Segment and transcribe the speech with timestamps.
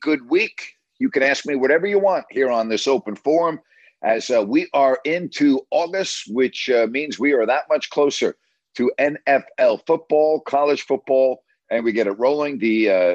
[0.00, 0.74] good week.
[0.98, 3.60] You can ask me whatever you want here on this open forum
[4.02, 8.36] as uh, we are into August, which uh, means we are that much closer
[8.76, 12.58] to NFL football, college football, and we get it rolling.
[12.58, 13.14] The uh,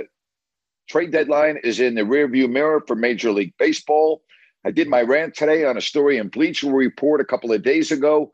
[0.89, 4.23] trade deadline is in the rearview mirror for Major League Baseball.
[4.65, 7.91] I did my rant today on a story in Bleacher Report a couple of days
[7.91, 8.31] ago.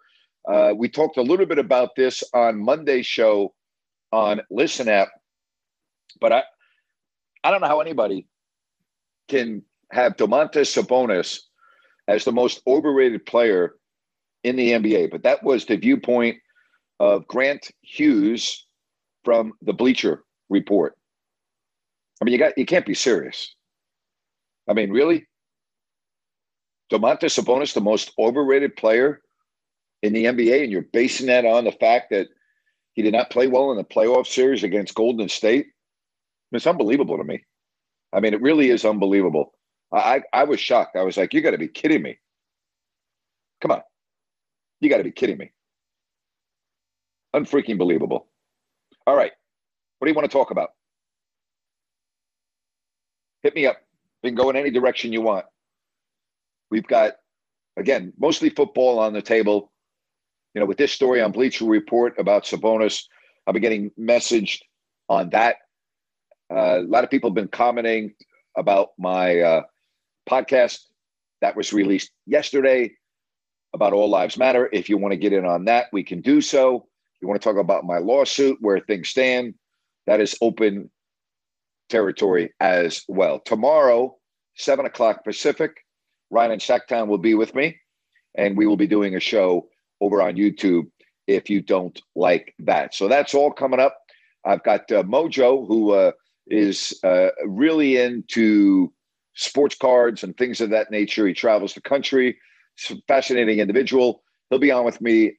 [0.48, 3.54] Uh, we talked a little bit about this on Monday's show
[4.12, 5.10] on Listen App,
[6.20, 6.44] but I,
[7.44, 8.28] I don't know how anybody
[9.28, 11.40] can have Domantas Sabonis
[12.08, 13.76] as the most overrated player
[14.44, 15.12] in the NBA.
[15.12, 16.38] But that was the viewpoint
[17.00, 18.66] of Grant Hughes
[19.24, 20.96] from the Bleacher Report.
[22.22, 23.56] I mean, you got you can't be serious.
[24.68, 25.26] I mean, really?
[26.92, 29.22] Domantas Sabonis, the most overrated player
[30.02, 32.28] in the NBA, and you're basing that on the fact that
[32.94, 35.68] he did not play well in the playoff series against Golden State?
[36.52, 37.44] It's unbelievable to me.
[38.12, 39.54] I mean, it really is unbelievable.
[39.92, 40.96] I, I was shocked.
[40.96, 42.18] I was like, you got to be kidding me.
[43.62, 43.82] Come on.
[44.82, 45.52] You got to be kidding me.
[47.36, 48.28] Unfreaking believable.
[49.06, 49.32] All right.
[49.98, 50.70] What do you want to talk about?
[53.44, 53.78] Hit me up.
[54.24, 55.46] You can go in any direction you want.
[56.72, 57.14] We've got,
[57.78, 59.72] again, mostly football on the table.
[60.54, 63.06] You know, with this story on Bleacher Report about Sabonis,
[63.46, 64.60] I've been getting messaged
[65.08, 65.58] on that
[66.52, 68.14] uh, a lot of people have been commenting
[68.58, 69.62] about my uh,
[70.30, 70.80] podcast
[71.42, 72.92] that was released yesterday
[73.74, 74.70] about All Lives Matter.
[74.74, 76.76] If you want to get in on that, we can do so.
[76.78, 79.54] If you want to talk about my lawsuit, where things stand,
[80.08, 80.90] that is open
[81.90, 83.40] territory as well.
[83.40, 84.16] Tomorrow,
[84.56, 85.86] 7 o'clock Pacific,
[86.30, 87.78] Ryan and Sacktown will be with me,
[88.36, 89.68] and we will be doing a show
[90.02, 90.90] over on YouTube
[91.28, 92.96] if you don't like that.
[92.96, 93.98] So that's all coming up.
[94.46, 96.12] I've got uh, Mojo, who uh,
[96.50, 98.92] is uh, really into
[99.36, 101.28] sports cards and things of that nature.
[101.28, 102.38] He travels the country.
[103.08, 104.24] Fascinating individual.
[104.50, 105.34] He'll be on with me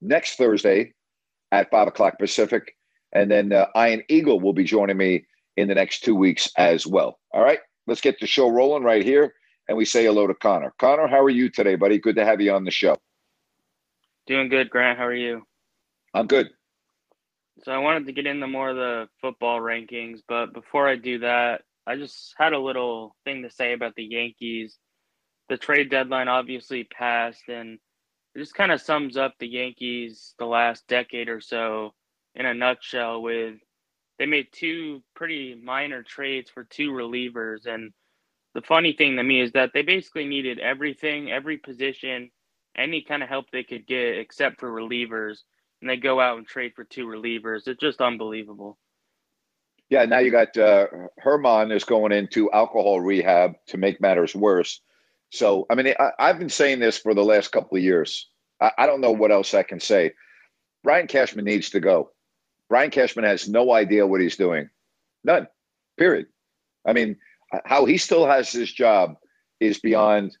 [0.00, 0.92] next Thursday
[1.52, 2.74] at five o'clock Pacific.
[3.12, 5.24] And then uh, Ian Eagle will be joining me
[5.56, 7.18] in the next two weeks as well.
[7.32, 9.34] All right, let's get the show rolling right here.
[9.68, 10.72] And we say hello to Connor.
[10.78, 11.98] Connor, how are you today, buddy?
[11.98, 12.96] Good to have you on the show.
[14.26, 14.98] Doing good, Grant.
[14.98, 15.42] How are you?
[16.14, 16.48] I'm good.
[17.64, 21.20] So I wanted to get into more of the football rankings, but before I do
[21.20, 24.78] that, I just had a little thing to say about the Yankees.
[25.48, 27.78] The trade deadline obviously passed, and
[28.34, 31.94] it just kind of sums up the Yankees the last decade or so
[32.34, 33.22] in a nutshell.
[33.22, 33.56] With
[34.18, 37.92] they made two pretty minor trades for two relievers, and
[38.54, 42.30] the funny thing to me is that they basically needed everything, every position,
[42.76, 45.38] any kind of help they could get except for relievers
[45.80, 47.66] and they go out and trade for two relievers.
[47.66, 48.78] It's just unbelievable.
[49.90, 50.86] Yeah, now you got uh,
[51.24, 54.80] Germán is going into alcohol rehab to make matters worse.
[55.30, 58.28] So, I mean, I, have been saying this for the last couple of years.
[58.60, 60.12] I, I don't know what else I can say.
[60.84, 62.10] Brian Cashman needs to go.
[62.68, 64.68] Brian Cashman has no idea what he's doing.
[65.24, 65.48] None.
[65.98, 66.26] Period.
[66.86, 67.16] I mean,
[67.64, 69.16] how he still has his job
[69.60, 70.36] is beyond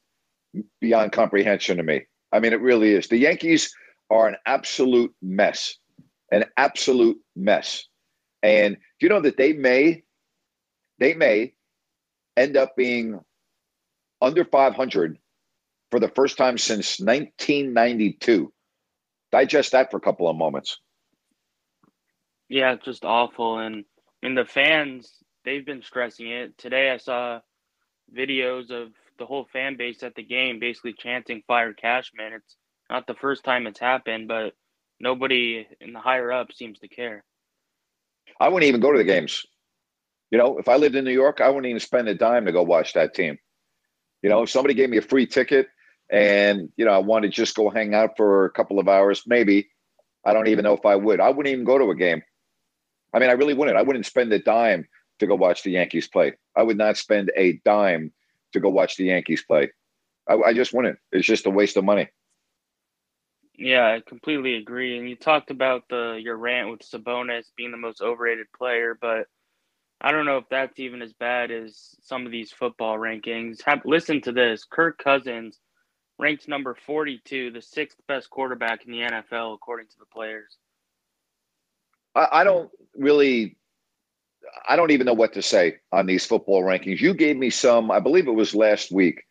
[0.80, 2.02] beyond comprehension to me.
[2.32, 3.08] I mean, it really is.
[3.08, 3.74] The Yankees
[4.10, 5.76] are an absolute mess,
[6.30, 7.84] an absolute mess.
[8.42, 10.02] And do you know that they may,
[10.98, 11.54] they may
[12.36, 13.20] end up being
[14.20, 15.18] under 500
[15.90, 18.52] for the first time since 1992.
[19.30, 20.78] Digest that for a couple of moments.
[22.48, 23.58] Yeah, it's just awful.
[23.58, 23.84] And
[24.22, 25.12] and the fans,
[25.44, 26.56] they've been stressing it.
[26.58, 27.40] Today I saw
[28.14, 28.88] videos of
[29.18, 32.32] the whole fan base at the game basically chanting fire Cashman.
[32.32, 32.56] It's
[32.90, 34.54] not the first time it's happened, but
[35.00, 37.24] nobody in the higher up seems to care.
[38.40, 39.44] I wouldn't even go to the games.
[40.30, 42.52] You know, if I lived in New York, I wouldn't even spend a dime to
[42.52, 43.38] go watch that team.
[44.22, 45.68] You know, if somebody gave me a free ticket
[46.10, 49.22] and, you know, I wanted to just go hang out for a couple of hours,
[49.26, 49.70] maybe.
[50.24, 51.20] I don't even know if I would.
[51.20, 52.22] I wouldn't even go to a game.
[53.14, 53.76] I mean, I really wouldn't.
[53.78, 54.86] I wouldn't spend a dime
[55.20, 56.34] to go watch the Yankees play.
[56.56, 58.12] I would not spend a dime
[58.52, 59.70] to go watch the Yankees play.
[60.28, 60.98] I, I just wouldn't.
[61.12, 62.08] It's just a waste of money.
[63.58, 64.98] Yeah, I completely agree.
[64.98, 69.26] And you talked about the your rant with Sabonis being the most overrated player, but
[70.00, 73.62] I don't know if that's even as bad as some of these football rankings.
[73.64, 75.58] Have listen to this: Kirk Cousins
[76.20, 80.56] ranked number forty-two, the sixth best quarterback in the NFL according to the players.
[82.14, 83.56] I, I don't really.
[84.68, 87.00] I don't even know what to say on these football rankings.
[87.00, 89.24] You gave me some, I believe it was last week,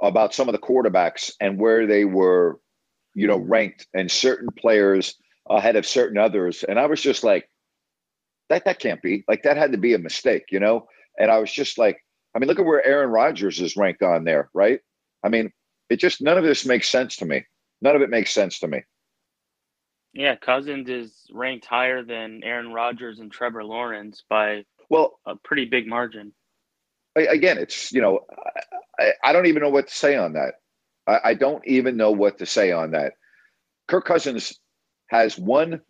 [0.00, 2.58] about some of the quarterbacks and where they were,
[3.16, 5.16] you know, ranked and certain players
[5.48, 6.62] ahead of certain others.
[6.62, 7.48] And I was just like,
[8.50, 10.86] that that can't be like that had to be a mistake, you know.
[11.18, 11.98] And I was just like,
[12.34, 14.80] I mean, look at where Aaron Rodgers is ranked on there, right?
[15.24, 15.50] I mean,
[15.90, 17.44] it just none of this makes sense to me.
[17.80, 18.82] None of it makes sense to me.
[20.12, 25.64] Yeah, Cousins is ranked higher than Aaron Rodgers and Trevor Lawrence by well a pretty
[25.64, 26.32] big margin.
[27.16, 28.26] Again, it's you know,
[29.00, 30.54] I, I don't even know what to say on that.
[31.06, 33.14] I, I don't even know what to say on that.
[33.88, 34.58] Kirk Cousins
[35.08, 35.80] has one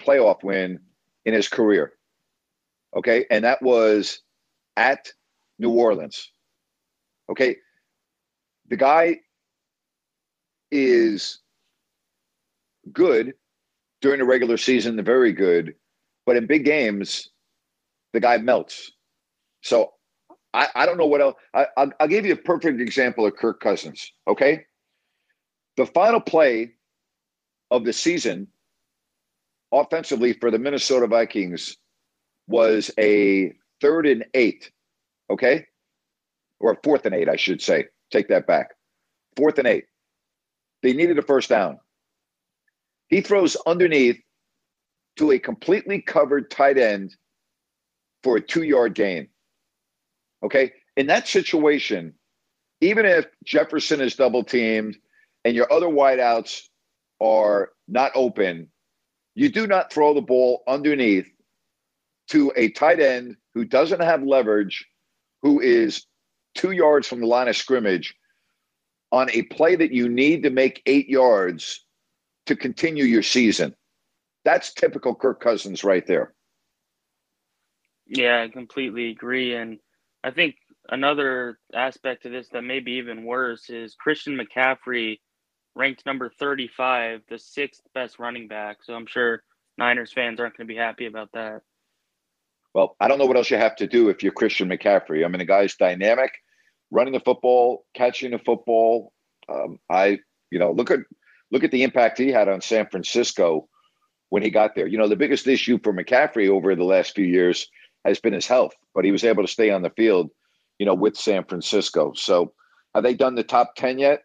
[0.00, 0.80] playoff win
[1.24, 1.92] in his career.
[2.96, 3.26] Okay.
[3.30, 4.20] And that was
[4.76, 5.12] at
[5.58, 6.30] New Orleans.
[7.30, 7.56] Okay.
[8.68, 9.20] The guy
[10.70, 11.40] is
[12.92, 13.34] good
[14.00, 15.74] during the regular season, very good.
[16.26, 17.30] But in big games,
[18.12, 18.90] the guy melts.
[19.62, 19.92] So
[20.54, 21.36] I, I don't know what else.
[21.54, 24.12] I, I'll, I'll give you a perfect example of Kirk Cousins.
[24.28, 24.64] Okay.
[25.76, 26.72] The final play
[27.70, 28.48] of the season
[29.72, 31.76] offensively for the Minnesota Vikings
[32.46, 34.70] was a third and eight,
[35.30, 35.66] okay?
[36.60, 37.86] Or fourth and eight, I should say.
[38.10, 38.74] Take that back.
[39.36, 39.84] Fourth and eight.
[40.82, 41.78] They needed a first down.
[43.08, 44.20] He throws underneath
[45.16, 47.16] to a completely covered tight end
[48.22, 49.28] for a two yard gain.
[50.42, 50.72] Okay.
[50.96, 52.14] In that situation,
[52.80, 54.96] even if Jefferson is double teamed
[55.44, 56.62] and your other wideouts
[57.20, 58.68] are not open,
[59.34, 61.28] you do not throw the ball underneath
[62.28, 64.86] to a tight end who doesn't have leverage,
[65.42, 66.06] who is
[66.54, 68.14] two yards from the line of scrimmage
[69.10, 71.84] on a play that you need to make eight yards
[72.46, 73.74] to continue your season.
[74.44, 76.34] That's typical Kirk Cousins right there.
[78.06, 79.54] Yeah, I completely agree.
[79.54, 79.78] And
[80.24, 80.56] I think
[80.88, 85.18] another aspect of this that may be even worse is Christian McCaffrey
[85.74, 88.78] ranked number 35, the sixth best running back.
[88.82, 89.42] So I'm sure
[89.78, 91.62] Niners fans aren't going to be happy about that.
[92.74, 95.24] Well, I don't know what else you have to do if you're Christian McCaffrey.
[95.24, 96.32] I mean, the guy's dynamic,
[96.90, 99.12] running the football, catching the football.
[99.48, 100.20] Um, I,
[100.50, 101.00] you know, look at
[101.50, 103.68] look at the impact he had on San Francisco
[104.30, 104.86] when he got there.
[104.86, 107.68] You know, the biggest issue for McCaffrey over the last few years
[108.06, 110.30] has been his health, but he was able to stay on the field,
[110.78, 112.12] you know, with San Francisco.
[112.14, 112.52] So,
[112.94, 114.22] have they done the top ten yet?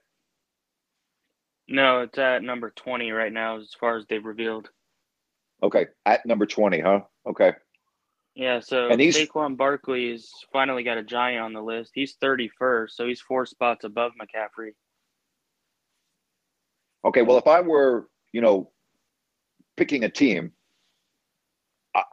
[1.68, 4.70] No, it's at number 20 right now as far as they've revealed.
[5.62, 7.02] Okay, at number 20, huh?
[7.28, 7.54] Okay.
[8.36, 11.92] Yeah, so and he's, Saquon Barkley's finally got a giant on the list.
[11.94, 14.74] He's 31st, so he's four spots above McCaffrey.
[17.04, 18.72] Okay, well, if I were, you know,
[19.76, 20.52] picking a team,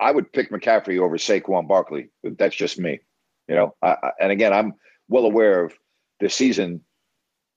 [0.00, 2.08] I, would pick McCaffrey over Saquon Barkley.
[2.22, 3.00] That's just me,
[3.48, 3.74] you know.
[3.82, 4.74] I, I, and again, I'm
[5.08, 5.74] well aware of
[6.20, 6.80] the season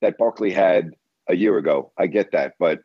[0.01, 0.91] that Barkley had
[1.29, 1.91] a year ago.
[1.97, 2.79] I get that, but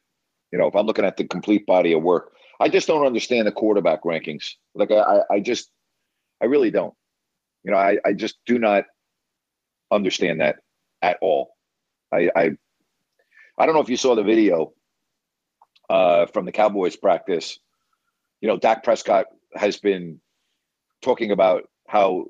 [0.53, 3.47] you know, if I'm looking at the complete body of work, I just don't understand
[3.47, 4.51] the quarterback rankings.
[4.75, 5.71] Like I, I just,
[6.41, 6.95] I really don't.
[7.65, 8.85] You know, I, I just do not
[9.91, 10.57] understand that
[11.01, 11.55] at all.
[12.13, 12.51] I, I,
[13.59, 14.73] I don't know if you saw the video
[15.89, 17.59] uh, from the Cowboys practice.
[18.43, 20.21] You know, Dak Prescott has been
[21.01, 22.27] talking about how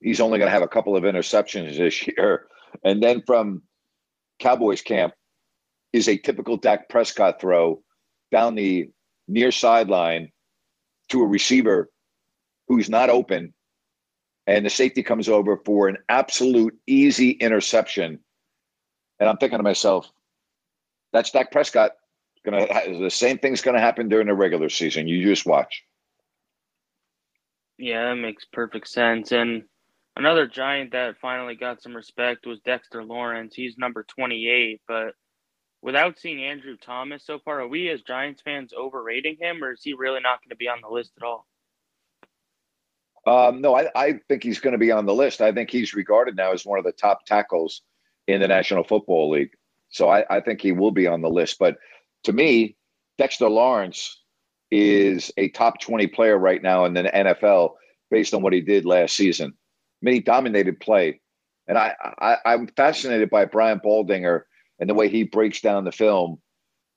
[0.00, 2.46] he's only going to have a couple of interceptions this year,
[2.82, 3.62] and then from
[4.40, 5.14] Cowboys camp,
[5.92, 7.80] is a typical Dak Prescott throw
[8.32, 8.90] down the
[9.28, 10.32] near sideline
[11.08, 11.88] to a receiver
[12.66, 13.54] who's not open.
[14.46, 18.18] And the safety comes over for an absolute easy interception.
[19.20, 20.10] And I'm thinking to myself,
[21.12, 21.92] that's Dak Prescott.
[22.44, 22.66] Gonna
[22.98, 25.08] the same thing's gonna happen during the regular season.
[25.08, 25.82] You just watch.
[27.78, 29.32] Yeah, that makes perfect sense.
[29.32, 29.64] And
[30.16, 33.54] another giant that finally got some respect was Dexter Lawrence.
[33.54, 35.14] He's number 28, but
[35.82, 39.82] without seeing Andrew Thomas so far, are we as Giants fans overrating him, or is
[39.82, 41.46] he really not going to be on the list at all?
[43.26, 45.40] Um, no, I, I think he's going to be on the list.
[45.40, 47.82] I think he's regarded now as one of the top tackles
[48.26, 49.50] in the National Football League.
[49.90, 51.58] So I, I think he will be on the list.
[51.58, 51.76] But
[52.24, 52.76] to me,
[53.18, 54.20] Dexter Lawrence
[54.70, 57.74] is a top 20 player right now in the NFL
[58.10, 59.52] based on what he did last season.
[59.56, 61.20] I mean, he dominated play.
[61.66, 64.42] And I, I, I'm fascinated by Brian Baldinger
[64.78, 66.38] and the way he breaks down the film.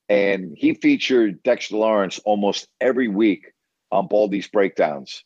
[0.10, 3.46] And he featured Dexter Lawrence almost every week
[3.91, 5.24] on Baldy's breakdowns.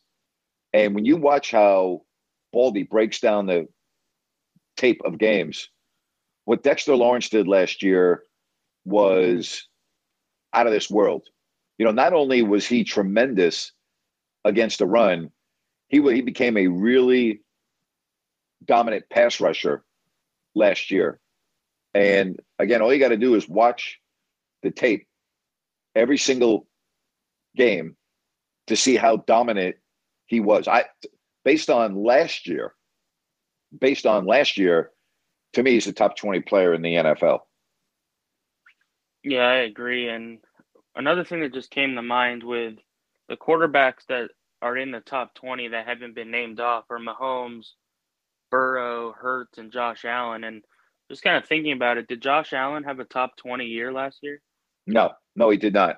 [0.74, 2.01] And when you watch how
[2.51, 3.67] Baldy breaks down the
[4.77, 5.70] tape of games,
[6.46, 8.24] what Dexter Lawrence did last year
[8.86, 9.67] was
[10.53, 11.27] out of this world.
[11.77, 13.72] You know, not only was he tremendous
[14.46, 15.31] against the run,
[15.89, 17.41] he he became a really
[18.65, 19.84] dominant pass rusher
[20.55, 21.20] last year.
[21.93, 24.00] And again, all you got to do is watch
[24.63, 25.08] the tape
[25.96, 26.67] every single
[27.55, 27.96] game
[28.67, 29.75] to see how dominant
[30.27, 30.67] he was.
[30.67, 30.86] I
[31.43, 32.74] based on last year,
[33.77, 34.91] based on last year,
[35.53, 37.39] to me, he's a top 20 player in the NFL.
[39.24, 40.10] Yeah, I agree.
[40.10, 40.40] And
[40.96, 42.75] another thing that just came to mind with
[43.30, 44.30] the quarterbacks that
[44.62, 47.68] are in the top 20 that haven't been named off are Mahomes,
[48.50, 50.44] Burrow, Hurts, and Josh Allen.
[50.44, 50.63] And
[51.10, 54.20] just kind of thinking about it, did Josh Allen have a top 20 year last
[54.22, 54.42] year?
[54.88, 55.98] No, no, he did not.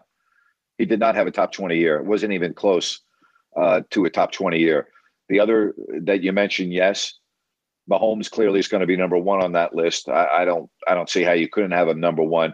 [0.77, 1.97] He did not have a top 20 year.
[1.97, 3.01] It wasn't even close
[3.55, 4.87] uh, to a top 20 year.
[5.29, 7.13] The other that you mentioned, yes,
[7.89, 10.09] Mahomes clearly is going to be number one on that list.
[10.09, 12.53] I, I don't I don't see how you couldn't have a number one.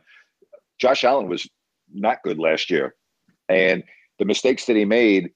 [0.80, 1.48] Josh Allen was
[1.94, 2.96] not good last year,
[3.48, 3.84] and
[4.18, 5.32] the mistakes that he made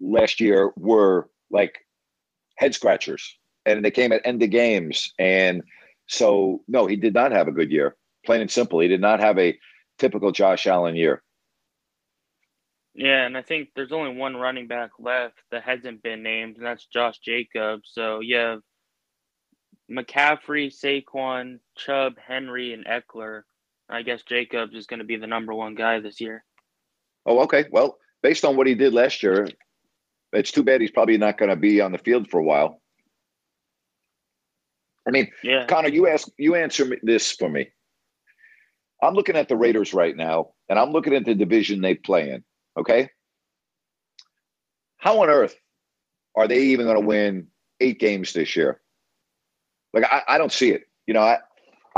[0.00, 1.78] last year were like
[2.56, 5.12] head scratchers, and they came at end of games.
[5.18, 5.62] And
[6.06, 7.96] so, no, he did not have a good year.
[8.26, 9.58] Plain and simple, he did not have a
[9.98, 11.22] typical Josh Allen year.
[12.94, 16.66] Yeah, and I think there's only one running back left that hasn't been named, and
[16.66, 17.90] that's Josh Jacobs.
[17.92, 18.60] So you have
[19.90, 23.42] McCaffrey, Saquon, Chubb, Henry, and Ekeler.
[23.88, 26.44] I guess Jacobs is going to be the number one guy this year.
[27.26, 27.66] Oh, okay.
[27.70, 29.48] Well, based on what he did last year,
[30.32, 32.80] it's too bad he's probably not going to be on the field for a while.
[35.06, 35.64] I mean, yeah.
[35.66, 37.70] Connor, you ask, you answer me, this for me.
[39.02, 42.30] I'm looking at the Raiders right now, and I'm looking at the division they play
[42.30, 42.44] in.
[42.78, 43.08] Okay,
[44.98, 45.56] how on earth
[46.36, 47.46] are they even going to win
[47.80, 48.80] eight games this year?
[49.94, 50.82] Like, I, I don't see it.
[51.06, 51.38] You know, I,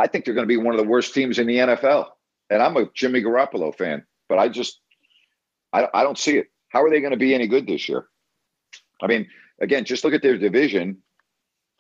[0.00, 2.07] I think they're going to be one of the worst teams in the NFL.
[2.49, 4.80] And I'm a Jimmy Garoppolo fan, but I just,
[5.75, 6.47] I, I don't see it.
[6.71, 8.07] How are they going to be any good this year?
[9.02, 9.28] I mean,
[9.61, 11.02] again, just look at their division,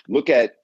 [0.06, 0.56] look at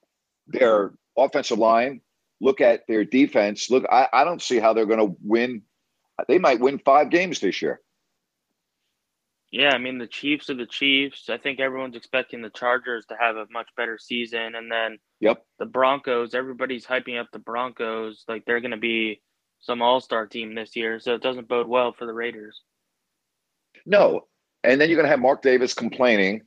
[0.47, 2.03] their offensive line,
[2.43, 3.71] look at their defense.
[3.71, 5.63] Look, I, I don't see how they're going to win.
[6.29, 7.81] They might win five games this year.
[9.57, 11.31] Yeah, I mean the Chiefs are the Chiefs.
[11.31, 15.47] I think everyone's expecting the Chargers to have a much better season, and then yep,
[15.59, 16.35] the Broncos.
[16.35, 19.23] Everybody's hyping up the Broncos like they're going to be
[19.61, 22.61] some All Star team this year, so it doesn't bode well for the Raiders.
[23.87, 24.27] No,
[24.63, 26.43] and then you're going to have Mark Davis complaining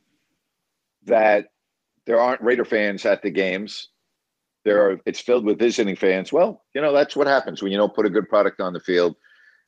[1.06, 1.46] that
[2.06, 3.88] there aren't Raider fans at the games.
[4.64, 5.00] There are.
[5.04, 6.32] It's filled with visiting fans.
[6.32, 8.78] Well, you know that's what happens when you don't put a good product on the
[8.78, 9.16] field,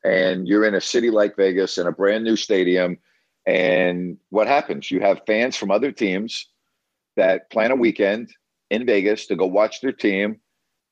[0.05, 2.99] and you're in a city like Vegas in a brand new stadium
[3.47, 4.91] and what happens?
[4.91, 6.49] You have fans from other teams
[7.17, 8.31] that plan a weekend
[8.71, 10.41] in Vegas to go watch their team,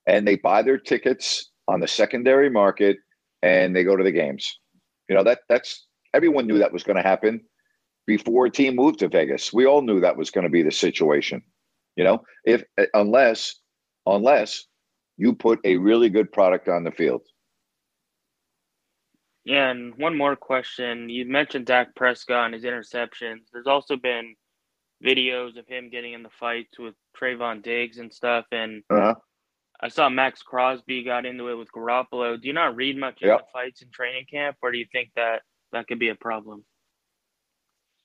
[0.07, 2.99] and they buy their tickets on the secondary market
[3.43, 4.59] and they go to the games.
[5.09, 7.41] You know, that that's everyone knew that was going to happen
[8.07, 9.53] before a team moved to Vegas.
[9.53, 11.43] We all knew that was going to be the situation.
[11.97, 12.65] You know, if
[12.95, 13.57] unless
[14.07, 14.67] unless
[15.17, 17.23] you put a really good product on the field.
[19.45, 21.09] Yeah, and one more question.
[21.09, 23.47] You mentioned Dak Prescott and his interceptions.
[23.53, 24.35] There's also been
[25.05, 28.45] videos of him getting in the fights with Trevon Diggs and stuff.
[28.53, 29.15] And uh-huh.
[29.81, 32.41] I saw Maxx Crosby got into it with Garoppolo.
[32.41, 33.31] Do you not read much yep.
[33.31, 35.43] in the fights in training camp, or do you think that
[35.73, 36.65] that could be a problem?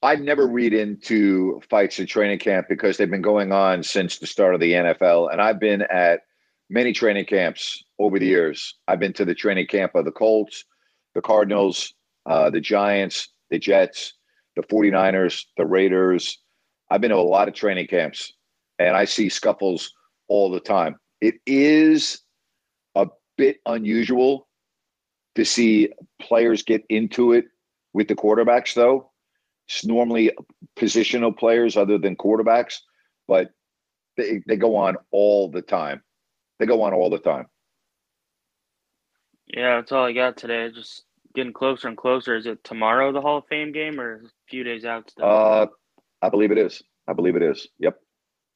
[0.01, 4.27] I never read into fights in training camp because they've been going on since the
[4.27, 5.31] start of the NFL.
[5.31, 6.21] And I've been at
[6.69, 8.75] many training camps over the years.
[8.87, 10.63] I've been to the training camp of the Colts
[11.15, 11.93] the Cardinals,
[12.25, 14.13] uh, the Giants, the Jets,
[14.55, 16.39] the 49ers, the Raiders.
[16.91, 18.31] I've been to a lot of training camps
[18.77, 19.91] and I see scuffles
[20.27, 20.97] all the time.
[21.21, 22.21] It is
[22.95, 23.07] a
[23.37, 24.47] bit unusual
[25.35, 25.89] to see
[26.21, 27.45] players get into it
[27.93, 29.11] with the quarterbacks, though.
[29.67, 30.31] It's normally
[30.77, 32.79] positional players other than quarterbacks,
[33.27, 33.49] but
[34.17, 36.03] they, they go on all the time.
[36.59, 37.47] They go on all the time.
[39.47, 40.69] Yeah, that's all I got today.
[40.73, 41.03] Just
[41.35, 42.35] getting closer and closer.
[42.35, 45.25] Is it tomorrow the Hall of Fame game or a few days out still?
[45.25, 45.67] Uh,
[46.21, 46.81] I believe it is.
[47.07, 47.67] I believe it is.
[47.79, 47.99] Yep.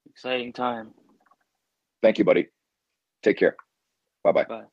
[0.09, 0.91] Exciting time.
[2.01, 2.47] Thank you, buddy.
[3.21, 3.55] Take care.
[4.23, 4.45] Bye-bye.
[4.45, 4.63] Bye.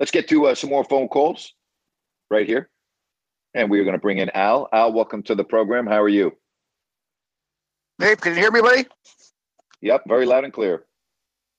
[0.00, 1.52] Let's get to uh, some more phone calls
[2.30, 2.70] right here.
[3.52, 4.68] And we are going to bring in Al.
[4.72, 5.86] Al, welcome to the program.
[5.86, 6.36] How are you?
[7.98, 8.86] Dave, can you hear me, buddy?
[9.82, 10.84] Yep, very loud and clear.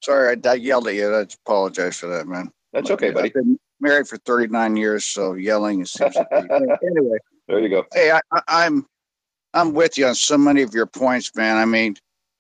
[0.02, 1.14] Sorry, I, I yelled at you.
[1.14, 2.52] I apologize for that, man.
[2.75, 3.29] That's okay, buddy.
[3.29, 6.38] I've been married for 39 years, so yelling is seems to be.
[6.86, 7.17] anyway,
[7.48, 7.86] There you go.
[7.94, 8.86] hey, I, I, I'm
[9.53, 11.55] I'm with you on so many of your points, man.
[11.55, 11.96] I mean,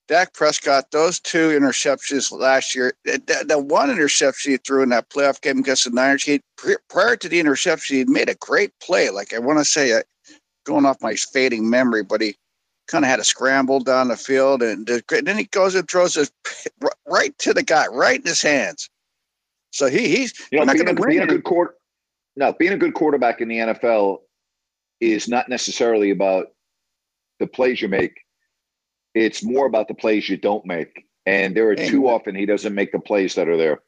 [0.09, 5.09] Dak Prescott, those two interceptions last year, the, the one interception he threw in that
[5.09, 6.41] playoff game against the Niners, he
[6.89, 9.09] prior to the interception, he made a great play.
[9.09, 10.01] Like I want to say, uh,
[10.65, 12.35] going off my fading memory, but he
[12.87, 16.17] kind of had a scramble down the field, and, and then he goes and throws
[16.17, 16.29] it
[17.07, 18.89] right to the guy, right in his hands.
[19.75, 21.75] So he he's You know, not being, going a, to being a good quarter,
[22.37, 24.19] no, being a good quarterback in the NFL
[25.01, 26.47] is not necessarily about
[27.39, 28.21] the plays you make.
[29.13, 31.05] It's more about the plays you don't make.
[31.25, 33.81] And there are too often he doesn't make the plays that are there.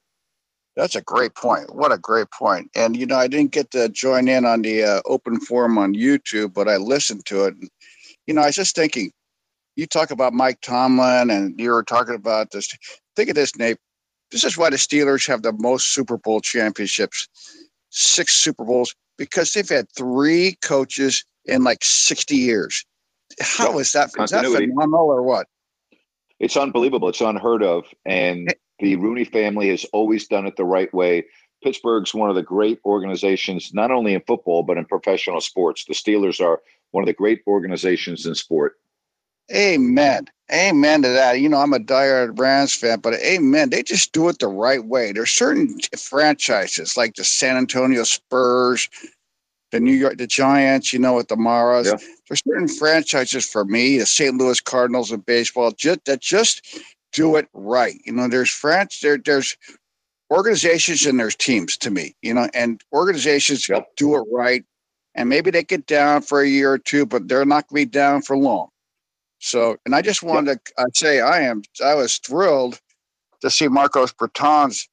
[0.75, 1.73] That's a great point.
[1.73, 2.69] What a great point.
[2.75, 5.93] And you know, I didn't get to join in on the uh, open forum on
[5.93, 7.55] YouTube, but I listened to it.
[7.55, 7.69] And,
[8.25, 9.11] you know, I was just thinking.
[9.77, 12.75] You talk about Mike Tomlin, and you were talking about this.
[13.15, 13.77] Think of this, Nate.
[14.31, 17.27] This is why the Steelers have the most Super Bowl championships,
[17.89, 22.85] six Super Bowls, because they've had three coaches in like sixty years.
[23.39, 23.81] How Yep.
[23.81, 24.07] is that?
[24.07, 24.67] Is that Continuity.
[24.67, 25.47] phenomenal or what?
[26.39, 27.09] It's unbelievable.
[27.09, 27.85] It's unheard of.
[28.05, 31.25] And the Rooney family has always done it the right way.
[31.63, 35.85] Pittsburgh's one of the great organizations, not only in football, but in professional sports.
[35.85, 38.75] The Steelers are one of the great organizations in sport.
[39.53, 40.27] Amen.
[40.51, 41.39] Amen to that.
[41.39, 43.69] You know, I'm a diehard Rams fan, but amen.
[43.69, 45.11] They just do it the right way.
[45.11, 48.89] There's certain franchises like the San Antonio Spurs,
[49.71, 51.87] the New York, the Giants, you know, with the Maras.
[51.87, 51.97] Yeah.
[52.29, 54.37] There's certain franchises for me, the St.
[54.37, 56.79] Louis Cardinals of baseball, just that just
[57.13, 57.99] do it right.
[58.05, 59.57] You know, there's France, there, there's
[60.31, 63.87] organizations and there's teams to me, you know, and organizations Yep.
[63.97, 64.63] do it right.
[65.15, 67.87] And maybe they get down for a year or two, but they're not going to
[67.87, 68.69] be down for long.
[69.39, 72.79] So, and I just wanted to uh, say I am, I was thrilled
[73.41, 74.87] to see Marcos Breton's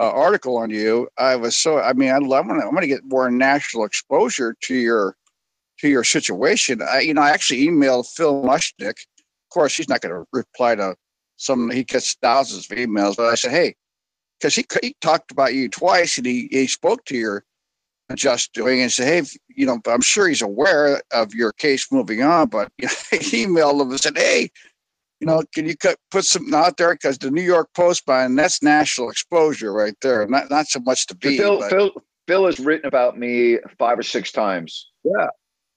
[0.00, 1.08] uh, article on you.
[1.18, 4.74] I was so, I mean, I love, I'm going to get more national exposure to
[4.74, 5.16] your,
[5.80, 6.80] to your situation.
[6.82, 8.96] I, you know, I actually emailed Phil Mushnick.
[8.98, 10.96] Of course, he's not going to reply to
[11.36, 13.74] some, he gets thousands of emails, but I said, Hey,
[14.40, 17.44] because he, he talked about you twice and he, he spoke to your
[18.14, 22.22] just doing and say, Hey, you know, I'm sure he's aware of your case moving
[22.22, 24.50] on, but you know, he emailed him and said, Hey,
[25.20, 26.94] you know, can you cut, put something out there?
[26.94, 30.26] Because the New York Post, man, that's national exposure right there.
[30.26, 31.38] Not not so much to be.
[31.38, 31.90] Phil, but- Phil,
[32.26, 34.90] Phil has written about me five or six times.
[35.04, 35.28] Yeah.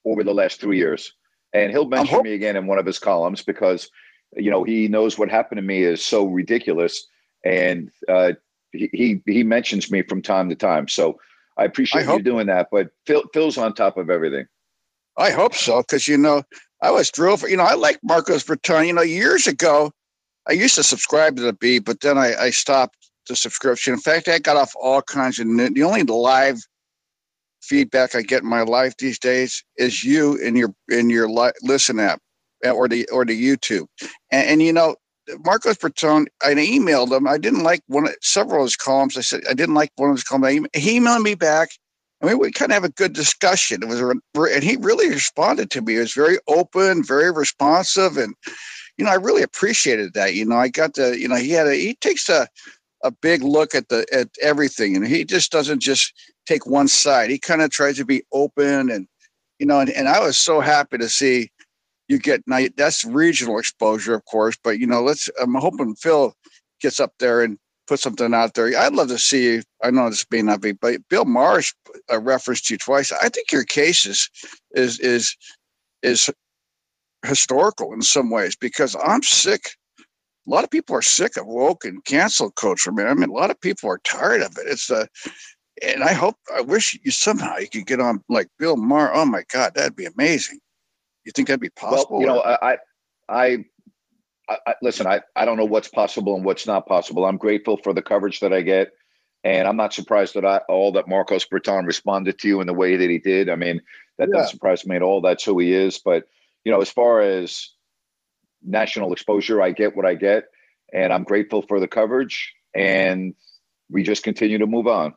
[0.04, 1.12] Over the last three years,
[1.54, 3.90] and he'll mention me again in one of his columns because,
[4.36, 7.08] you know, he knows what happened to me is so ridiculous,
[7.44, 8.34] and uh,
[8.72, 10.88] he, he he mentions me from time to time.
[10.88, 11.18] So
[11.58, 12.68] I appreciate I you doing that.
[12.72, 14.46] But Phil, Phil's on top of everything.
[15.18, 16.44] I hope so, because you know
[16.82, 18.88] I was thrilled for you know I like Marcos Breton.
[18.88, 19.91] You know, years ago
[20.48, 23.94] I used to subscribe to the Bee, but then I, I stopped the subscription.
[23.94, 26.60] In fact, I got off all kinds of new- the only live
[27.62, 31.52] feedback I get in my life these days is you in your in your li-
[31.63, 32.22] listen app
[32.63, 33.88] or the or the YouTube.
[34.32, 34.96] And, and you know,
[35.44, 37.28] Marcos Breton, I emailed him.
[37.28, 39.18] I didn't like one of several of his columns.
[39.18, 40.68] I said I didn't like one of his columns.
[40.74, 41.70] He emailed me back.
[42.22, 43.84] I mean, we kind of have a good discussion.
[43.84, 45.94] It was, and he really responded to me.
[45.94, 48.34] He was very open, very responsive, and
[48.98, 50.34] you know, I really appreciated that.
[50.34, 52.48] You know, I got to, you know, he had a, he takes a,
[53.04, 56.14] a big look at the at everything, and he just doesn't just
[56.46, 57.30] take one side.
[57.30, 59.08] He kind of tries to be open, and
[59.60, 61.50] you know, and, and I was so happy to see
[62.08, 62.62] you get now.
[62.78, 65.30] That's regional exposure, of course, but you know, let's.
[65.41, 66.34] I'm hoping Phil
[66.82, 68.78] gets up there and put something out there.
[68.78, 69.62] I'd love to see.
[69.84, 71.74] I know this may not be, but Bill Marsh
[72.12, 73.12] uh, referenced you twice.
[73.12, 74.30] I think your case is
[74.72, 75.36] is is
[76.04, 76.30] is
[77.26, 79.72] historical in some ways because I'm sick.
[80.48, 83.08] A lot of people are sick of woke and cancel culture, man.
[83.08, 84.68] I mean, a lot of people are tired of it.
[84.68, 85.08] It's a
[85.84, 89.13] and I hope, I wish you somehow you could get on like Bill Maher.
[89.13, 90.60] Oh my God, that'd be amazing.
[91.26, 92.20] You think that'd be possible?
[92.20, 92.74] Well, you know, I,
[93.28, 93.66] I,
[94.48, 95.08] I, I listen.
[95.08, 97.26] I, I don't know what's possible and what's not possible.
[97.26, 98.92] I'm grateful for the coverage that I get,
[99.44, 102.74] and I'm not surprised that I all that Marcos Breton responded to you in the
[102.74, 103.50] way that he did.
[103.50, 103.82] I mean,
[104.20, 104.38] that Yeah.
[104.38, 105.22] doesn't surprise me at all.
[105.22, 106.00] That's who he is.
[106.00, 106.28] But
[106.64, 107.72] you know, as far as
[108.64, 110.46] national exposure, I get what I get,
[110.94, 112.54] and I'm grateful for the coverage.
[112.76, 113.34] And
[113.90, 115.16] we just continue to move on.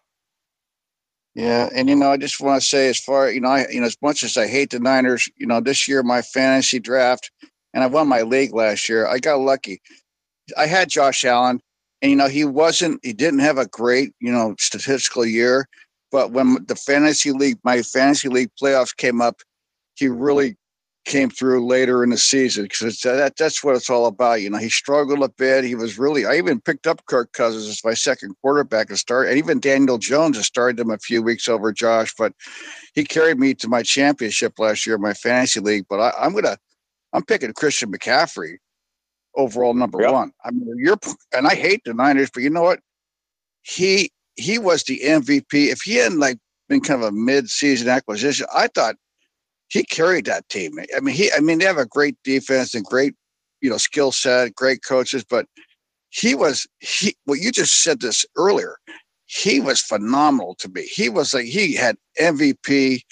[1.39, 3.81] Yeah, and you know, I just want to say, as far you know, I you
[3.81, 7.31] know, as much as I hate the Niners, you know, this year my fantasy draft,
[7.73, 9.07] and I won my league last year.
[9.07, 9.81] I got lucky.
[10.57, 11.61] I had Josh Allen,
[12.03, 15.69] and you know, he wasn't, he didn't have a great, you know, statistical year,
[16.11, 19.37] but when the fantasy league, my fantasy league playoffs came up,
[19.95, 20.57] he really
[21.09, 24.43] came through later in the season because uh, that that's what it's all about.
[24.43, 25.65] You know, he struggled a bit.
[25.65, 26.27] He was really.
[26.27, 29.99] I even picked up Kirk Cousins as my second quarterback to start, and even Daniel
[29.99, 32.15] Jones has started him a few weeks over Josh.
[32.17, 32.35] But
[32.95, 35.87] he carried me to my championship last year, in my fantasy league.
[35.89, 36.59] But I, am gonna,
[37.13, 38.59] I'm picking Christian McCaffrey
[39.35, 40.13] overall number yep.
[40.13, 40.33] one.
[40.45, 40.99] I mean, you're
[41.35, 42.81] and I hate the Niners, but you know what?
[43.63, 45.73] He he was the MVP.
[45.73, 48.97] If he hadn't like been kind of a mid-season acquisition, I thought
[49.69, 50.79] he carried that team.
[50.97, 53.15] I mean, he I mean they have a great defense and great,
[53.61, 55.47] you know, skill set, great coaches, but
[56.11, 58.77] he was he well, you just said this earlier.
[59.27, 60.83] He was phenomenal to me.
[60.83, 63.03] He was like he had MVP.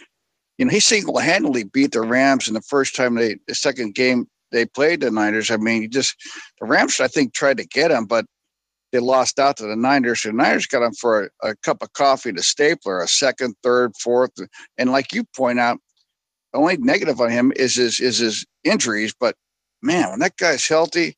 [0.58, 4.26] You know, he single-handedly beat the Rams in the first time they the second game
[4.52, 5.50] they played the Niners.
[5.50, 6.16] I mean, just
[6.60, 8.24] the Rams I think tried to get him, but
[8.92, 10.22] they lost out to the Niners.
[10.22, 13.92] The Niners got him for a, a cup of coffee to Stapler, a second, third,
[14.00, 14.30] fourth,
[14.78, 15.78] and like you point out,
[16.56, 19.14] only negative on him is his is his injuries.
[19.18, 19.36] But
[19.82, 21.16] man, when that guy's healthy,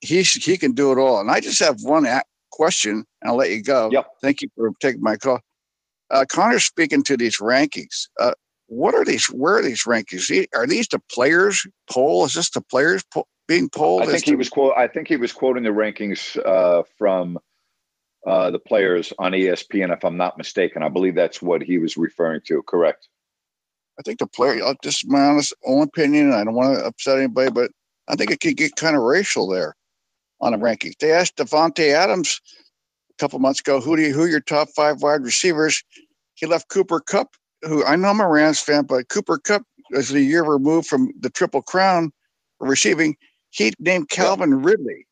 [0.00, 1.20] he's he can do it all.
[1.20, 2.06] And I just have one
[2.50, 3.90] question, and I'll let you go.
[3.92, 4.06] Yep.
[4.22, 5.40] Thank you for taking my call.
[6.10, 8.08] Uh, Connor's speaking to these rankings.
[8.20, 8.32] Uh,
[8.66, 9.26] what are these?
[9.26, 10.46] Where are these rankings?
[10.54, 12.24] Are these the players poll?
[12.24, 14.02] Is this the players po- being polled?
[14.02, 14.74] I think he was quote.
[14.76, 17.38] I think he was quoting the rankings uh, from
[18.26, 20.82] uh, the players on ESPN, if I'm not mistaken.
[20.82, 22.62] I believe that's what he was referring to.
[22.62, 23.08] Correct.
[23.98, 26.32] I think the player, I'll just my honest own opinion.
[26.32, 27.70] I don't want to upset anybody, but
[28.08, 29.76] I think it could get kind of racial there
[30.40, 30.98] on the rankings.
[30.98, 32.40] They asked Davante Adams
[33.10, 35.82] a couple months ago, who do you, who are your top five wide receivers?
[36.34, 40.12] He left Cooper Kupp, who I know I'm a Rams fan, but Cooper Kupp is
[40.12, 42.12] a year removed from the Triple Crown
[42.60, 43.16] receiving.
[43.50, 44.62] He named Calvin.
[44.62, 45.06] Ridley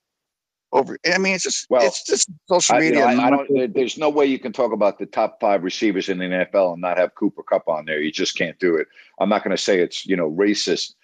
[0.72, 0.98] over.
[1.12, 3.04] I mean, it's just well, it's just social media.
[3.04, 3.74] I, you know, I, I don't.
[3.74, 6.80] There's no way you can talk about the top five receivers in the NFL and
[6.80, 8.00] not have Cooper Kupp on there.
[8.00, 8.87] You just can't do it.
[9.18, 10.94] I'm not going to say it's you know racist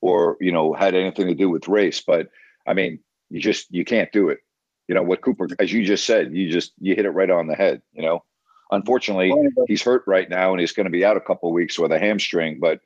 [0.00, 2.28] or you know had anything to do with race, but
[2.66, 4.38] I mean, you just you can't do it.
[4.88, 7.46] You know what Cooper, as you just said, you just you hit it right on
[7.46, 7.82] the head.
[7.92, 8.24] You know,
[8.70, 9.32] unfortunately,
[9.66, 11.98] he's hurt right now and he's going to be out a couple weeks with a
[11.98, 12.58] hamstring.
[12.60, 12.80] But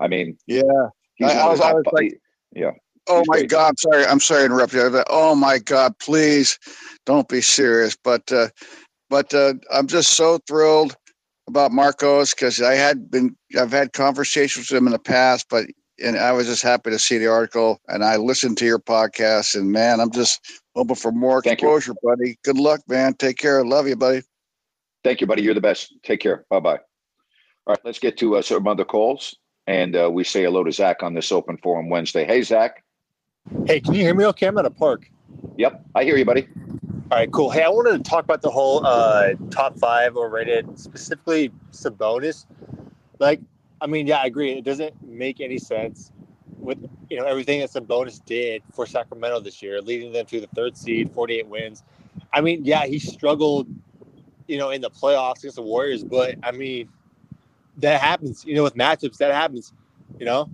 [0.00, 0.62] I mean, yeah,
[1.22, 2.20] I, I was, I was like,
[2.52, 2.72] yeah.
[3.06, 3.68] Oh my God!
[3.68, 4.06] I'm sorry.
[4.06, 5.04] I'm sorry to interrupt you.
[5.08, 5.98] Oh my God!
[5.98, 6.58] Please,
[7.06, 7.96] don't be serious.
[8.02, 8.48] But, uh,
[9.10, 10.96] but uh, I'm just so thrilled
[11.46, 15.66] about Marcos because I had been I've had conversations with him in the past, but
[16.02, 19.54] and I was just happy to see the article and I listened to your podcast
[19.54, 20.40] and man, I'm just
[20.74, 22.08] hoping for more Thank exposure, you.
[22.08, 22.38] buddy.
[22.42, 23.14] Good luck, man.
[23.14, 23.64] Take care.
[23.64, 24.22] Love you, buddy.
[25.04, 25.42] Thank you, buddy.
[25.42, 25.94] You're the best.
[26.02, 26.46] Take care.
[26.50, 26.78] Bye bye.
[27.66, 29.34] All right, let's get to uh, some other calls,
[29.66, 32.26] and uh, we say hello to Zach on this open forum Wednesday.
[32.26, 32.83] Hey, Zach.
[33.66, 34.46] Hey, can you hear me okay?
[34.46, 35.10] I'm at a park.
[35.56, 36.46] Yep, I hear you, buddy.
[37.10, 37.50] All right, cool.
[37.50, 42.44] Hey, I wanted to talk about the whole uh, top five overrated, specifically Sabonis.
[43.18, 43.40] Like,
[43.80, 44.52] I mean, yeah, I agree.
[44.52, 46.12] It doesn't make any sense
[46.58, 46.78] with
[47.08, 50.76] you know everything that Sabonis did for Sacramento this year, leading them to the third
[50.76, 51.84] seed, 48 wins.
[52.32, 53.66] I mean, yeah, he struggled,
[54.46, 56.88] you know, in the playoffs against the Warriors, but I mean,
[57.78, 58.44] that happens.
[58.44, 59.72] You know, with matchups, that happens.
[60.18, 60.50] You know,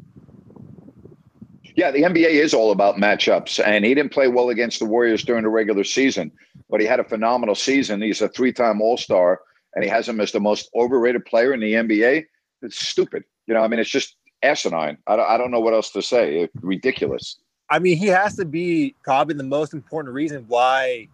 [1.81, 5.25] yeah, the NBA is all about matchups, and he didn't play well against the Warriors
[5.25, 6.31] during the regular season,
[6.69, 8.03] but he had a phenomenal season.
[8.03, 9.40] He's a three-time All-Star,
[9.75, 12.27] and he has him as the most overrated player in the NBA.
[12.61, 13.62] It's stupid, you know.
[13.62, 14.99] I mean, it's just asinine.
[15.07, 16.40] I don't, I don't know what else to say.
[16.40, 17.38] It's ridiculous.
[17.71, 21.09] I mean, he has to be probably the most important reason why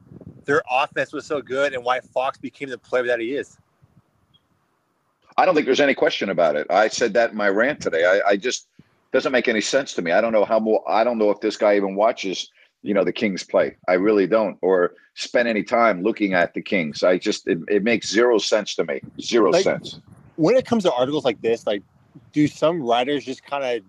[0.46, 3.57] their offense was so good and why Fox became the player that he is.
[5.37, 6.66] I don't think there's any question about it.
[6.70, 8.05] I said that in my rant today.
[8.05, 8.66] I, I just
[9.12, 10.12] doesn't make any sense to me.
[10.12, 10.83] I don't know how more.
[10.90, 12.51] I don't know if this guy even watches,
[12.83, 13.77] you know, the Kings play.
[13.88, 17.03] I really don't, or spend any time looking at the Kings.
[17.03, 19.01] I just it, it makes zero sense to me.
[19.21, 20.01] Zero like, sense.
[20.37, 21.83] When it comes to articles like this, like,
[22.33, 23.83] do some writers just kind of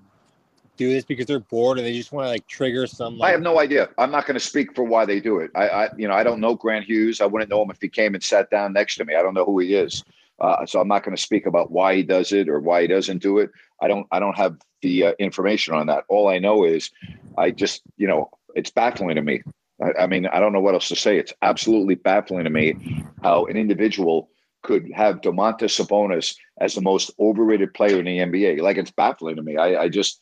[0.78, 3.18] do this because they're bored and they just want to like trigger some?
[3.18, 3.90] Like- I have no idea.
[3.98, 5.52] I'm not going to speak for why they do it.
[5.56, 7.20] I, I, you know, I don't know Grant Hughes.
[7.20, 9.16] I wouldn't know him if he came and sat down next to me.
[9.16, 10.04] I don't know who he is.
[10.40, 12.88] Uh, so I'm not going to speak about why he does it or why he
[12.88, 13.50] doesn't do it.
[13.82, 16.06] I don't I don't have the uh, information on that.
[16.10, 16.92] All I know is
[17.38, 19.42] I just you know it's baffling to me.
[19.82, 21.18] I, I, mean I don't know what else to say.
[21.18, 24.30] It's absolutely baffling to me how an individual
[24.64, 28.62] could have Domantas Sabonis as the most overrated player in the NBA.
[28.62, 29.58] Like it's baffling to me.
[29.58, 30.22] I, I just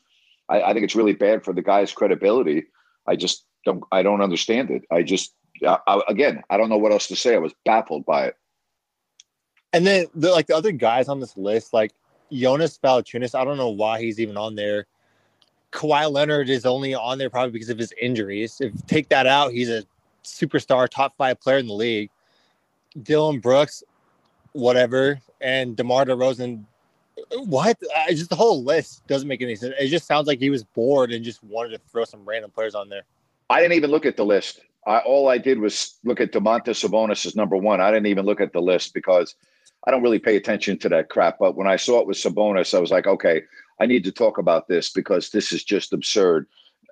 [0.50, 2.66] I, I, think it's really bad for the guy's credibility.
[3.08, 4.84] I just don't I don't understand it.
[4.92, 5.34] I just
[5.66, 7.36] I, again I don't know what else to say.
[7.36, 8.36] I was baffled by it.
[9.76, 11.92] And then the like the other guys on this list, like
[12.32, 14.86] Jonas Valanciunas, I don't know why he's even on there.
[15.74, 18.62] Kawhi Leonard is only on there probably because of his injuries.
[18.62, 19.84] If take that out, he's a
[20.24, 22.10] superstar, top five player in the league.
[23.04, 23.84] Dillon Brooks,
[24.54, 26.64] whatever, and DeMar DeRozan.
[27.34, 27.78] What?
[27.98, 29.76] I, just the whole list doesn't make any sense.
[29.78, 32.76] It just sounds like he was bored and just wanted to throw some random players
[32.76, 33.02] on there.
[33.50, 34.62] I didn't even look at the list.
[34.88, 37.82] I, all I did was look at Domantas Sabonis as number one.
[37.82, 39.36] I didn't even look at the list because
[39.86, 41.38] I don't really pay attention to that crap.
[41.40, 43.44] But when I saw it was Sabonis, I was like, okay,
[43.80, 46.48] I need to talk about this because this is just absurd.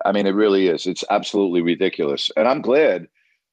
[0.05, 0.85] I mean, it really is.
[0.85, 2.29] It's absolutely ridiculous.
[2.35, 3.07] And I'm glad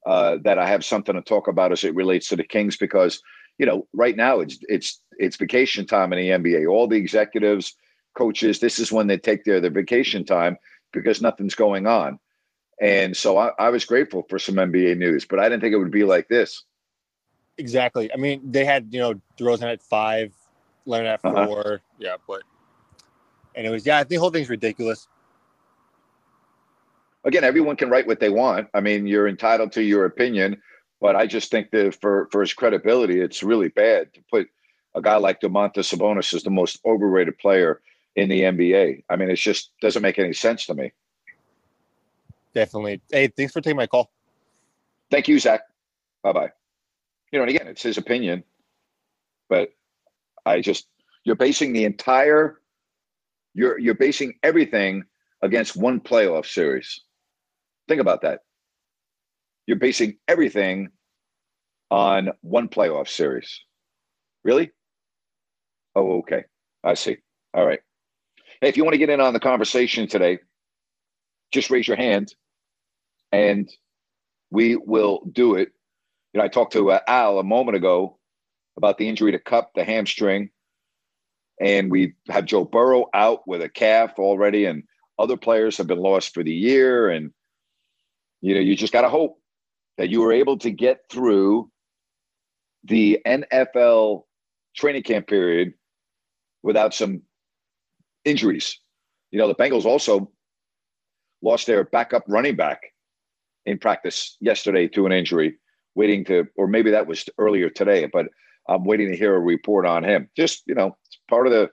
[0.06, 3.22] uh, that I have something to talk about as it relates to the Kings because
[3.58, 6.68] you know right now it's it's it's vacation time in the NBA.
[6.68, 7.74] All the executives,
[8.16, 10.56] coaches, this is when they take their their vacation time
[10.92, 12.18] because nothing's going on.
[12.80, 15.78] And so I, I was grateful for some NBA news, but I didn't think it
[15.78, 16.64] would be like this.
[17.60, 18.12] Exactly.
[18.12, 20.32] I mean, they had you know DeRozan at five,
[20.86, 21.78] Leonard at 4 uh-huh.
[21.98, 22.42] Yeah, but
[23.54, 25.06] anyways, yeah, the whole thing's ridiculous
[27.24, 28.68] again, everyone can write what they want.
[28.74, 30.60] I mean, you're entitled to your opinion,
[31.00, 34.48] but I just think that for for his credibility, it's really bad to put
[34.94, 37.80] a guy like Domantas Sabonis as the most overrated player
[38.16, 39.04] in the NBA.
[39.08, 40.92] I mean, it just doesn't make any sense to me.
[42.52, 43.00] Definitely.
[43.10, 44.10] Hey, thanks for taking my call.
[45.10, 45.62] Thank you, Zach.
[46.22, 46.50] Bye bye.
[47.32, 48.44] You know, and again, it's his opinion,
[49.48, 49.70] but
[50.44, 50.86] I just
[51.24, 52.60] you're basing the entire
[53.54, 55.04] you're you're basing everything
[55.42, 57.00] against one playoff series.
[57.88, 58.40] Think about that.
[59.66, 60.90] You're basing everything
[61.90, 63.60] on one playoff series.
[64.44, 64.70] Really?
[65.94, 66.44] Oh, okay.
[66.84, 67.18] I see.
[67.54, 67.80] All right.
[68.60, 70.38] Hey, if you want to get in on the conversation today,
[71.52, 72.34] just raise your hand
[73.32, 73.68] and
[74.50, 75.72] we will do it.
[76.32, 78.18] You know, I talked to uh, Al a moment ago
[78.76, 80.50] about the injury to Kupp, the hamstring,
[81.60, 84.84] and we have Joe Burrow out with a calf already, and
[85.18, 87.32] other players have been lost for the year, and
[88.40, 89.38] you know, you just got to hope
[89.98, 91.70] that you were able to get through
[92.84, 94.22] the NFL
[94.74, 95.74] training camp period
[96.62, 97.22] without some
[98.24, 98.78] injuries.
[99.30, 100.30] You know, the Bengals also
[101.42, 102.80] lost their backup running back
[103.66, 105.58] in practice yesterday to an injury,
[105.94, 108.26] waiting to, or maybe that was earlier today, but
[108.68, 110.28] I'm waiting to hear a report on him.
[110.36, 111.70] Just, you know, it's part of the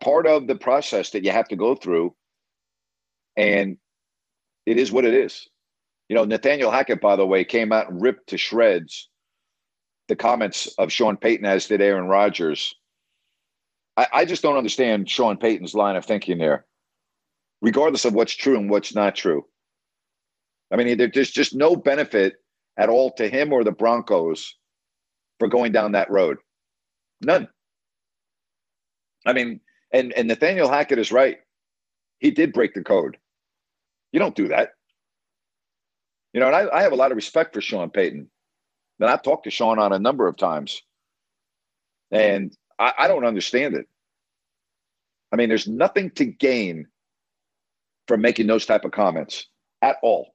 [0.00, 2.14] part of the process that you have to go through.
[3.36, 3.78] And
[4.66, 5.48] it is what it is.
[6.08, 9.08] You know, Nathaniel Hackett, by the way, came out and ripped to shreds
[10.08, 12.74] the comments of Sean Payton, as did Aaron Rodgers.
[13.96, 16.66] I, I just don't understand Sean Payton's line of thinking there,
[17.62, 19.46] regardless of what's true and what's not true.
[20.70, 22.41] I mean, there's just no benefit
[22.76, 24.56] at all to him or the Broncos
[25.38, 26.38] for going down that road.
[27.20, 27.48] None.
[29.26, 29.60] I mean,
[29.92, 31.38] and, and Nathaniel Hackett is right.
[32.18, 33.16] He did break the code.
[34.12, 34.70] You don't do that.
[36.32, 38.28] You know, and I, I have a lot of respect for Sean Payton.
[39.00, 40.82] And I've talked to Sean on a number of times.
[42.10, 43.86] And I, I don't understand it.
[45.32, 46.86] I mean, there's nothing to gain
[48.06, 49.46] from making those type of comments
[49.80, 50.34] at all.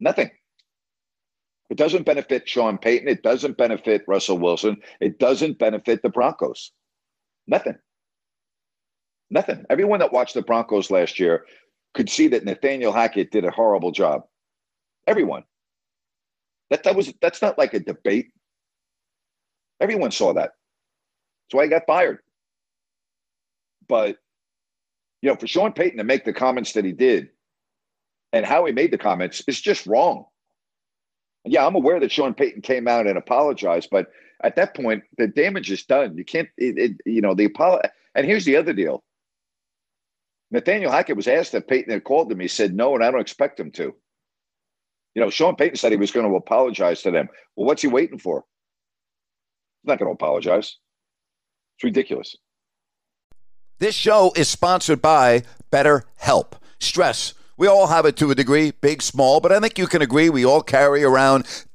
[0.00, 0.30] Nothing.
[1.68, 3.08] It doesn't benefit Sean Payton.
[3.08, 4.76] It doesn't benefit Russell Wilson.
[5.00, 6.72] It doesn't benefit the Broncos.
[7.46, 7.76] Nothing.
[9.30, 9.64] Nothing.
[9.68, 11.44] Everyone that watched the Broncos last year
[11.94, 14.22] could see that Nathaniel Hackett did a horrible job.
[15.06, 15.44] Everyone.
[16.70, 18.28] That that was that's not like a debate.
[19.80, 20.52] Everyone saw that.
[21.44, 22.18] That's why he got fired.
[23.88, 24.18] But
[25.22, 27.30] you know, for Sean Payton to make the comments that he did
[28.32, 30.26] and how he made the comments is just wrong.
[31.46, 34.08] Yeah, I'm aware that Sean Payton came out and apologized, but
[34.42, 36.16] at that point, the damage is done.
[36.16, 37.88] You can't, it, it, you know, the apology.
[38.14, 39.04] And here's the other deal
[40.50, 42.40] Nathaniel Hackett was asked if Payton had called him.
[42.40, 43.94] He said no, and I don't expect him to.
[45.14, 47.28] You know, Sean Payton said he was going to apologize to them.
[47.56, 48.44] Well, what's he waiting for?
[49.82, 50.76] He's not going to apologize.
[51.76, 52.36] It's ridiculous.
[53.78, 56.52] This show is sponsored by BetterHelp.
[56.78, 60.02] Stress we all have it to a degree, big, small, but I think you can
[60.02, 61.46] agree we all carry around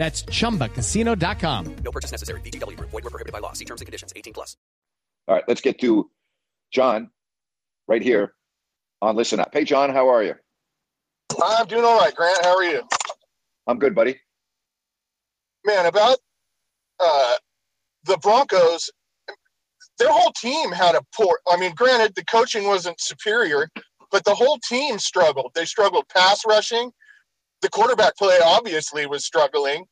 [0.00, 1.76] That's chumbacasino.com.
[1.84, 2.40] No purchase necessary.
[2.40, 2.88] VGW Group.
[2.88, 3.52] Void were prohibited by law.
[3.52, 4.14] See terms and conditions.
[4.16, 4.56] 18 plus.
[5.28, 6.10] All right, let's get to
[6.72, 7.10] John
[7.86, 8.32] right here
[9.02, 9.50] on Listen Up.
[9.52, 10.36] Hey, John, how are you?
[11.44, 12.42] I'm doing all right, Grant.
[12.42, 12.80] How are you?
[13.66, 14.18] I'm good, buddy.
[15.66, 16.16] Man, about
[16.98, 17.34] uh,
[18.06, 18.88] the Broncos,
[19.98, 21.40] their whole team had a poor.
[21.46, 23.68] I mean, granted, the coaching wasn't superior,
[24.10, 25.52] but the whole team struggled.
[25.54, 26.90] They struggled pass rushing.
[27.62, 29.84] The quarterback play obviously was struggling.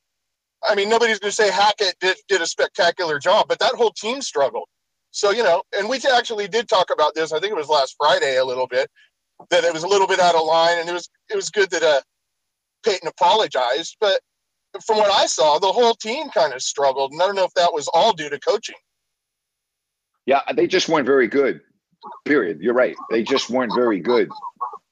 [0.69, 3.93] I mean, nobody's going to say Hackett did, did a spectacular job, but that whole
[3.93, 4.67] team struggled.
[5.11, 7.33] So, you know, and we actually did talk about this.
[7.33, 8.91] I think it was last Friday a little bit
[9.51, 11.71] that it was a little bit out of line, and it was it was good
[11.71, 12.01] that uh,
[12.85, 13.97] Payton apologized.
[14.01, 14.21] But
[14.85, 17.55] from what I saw, the whole team kind of struggled, and I don't know if
[17.55, 18.77] that was all due to coaching.
[20.27, 21.61] Yeah, they just weren't very good.
[22.25, 22.61] Period.
[22.61, 22.97] You're right.
[23.11, 24.31] They just weren't very good.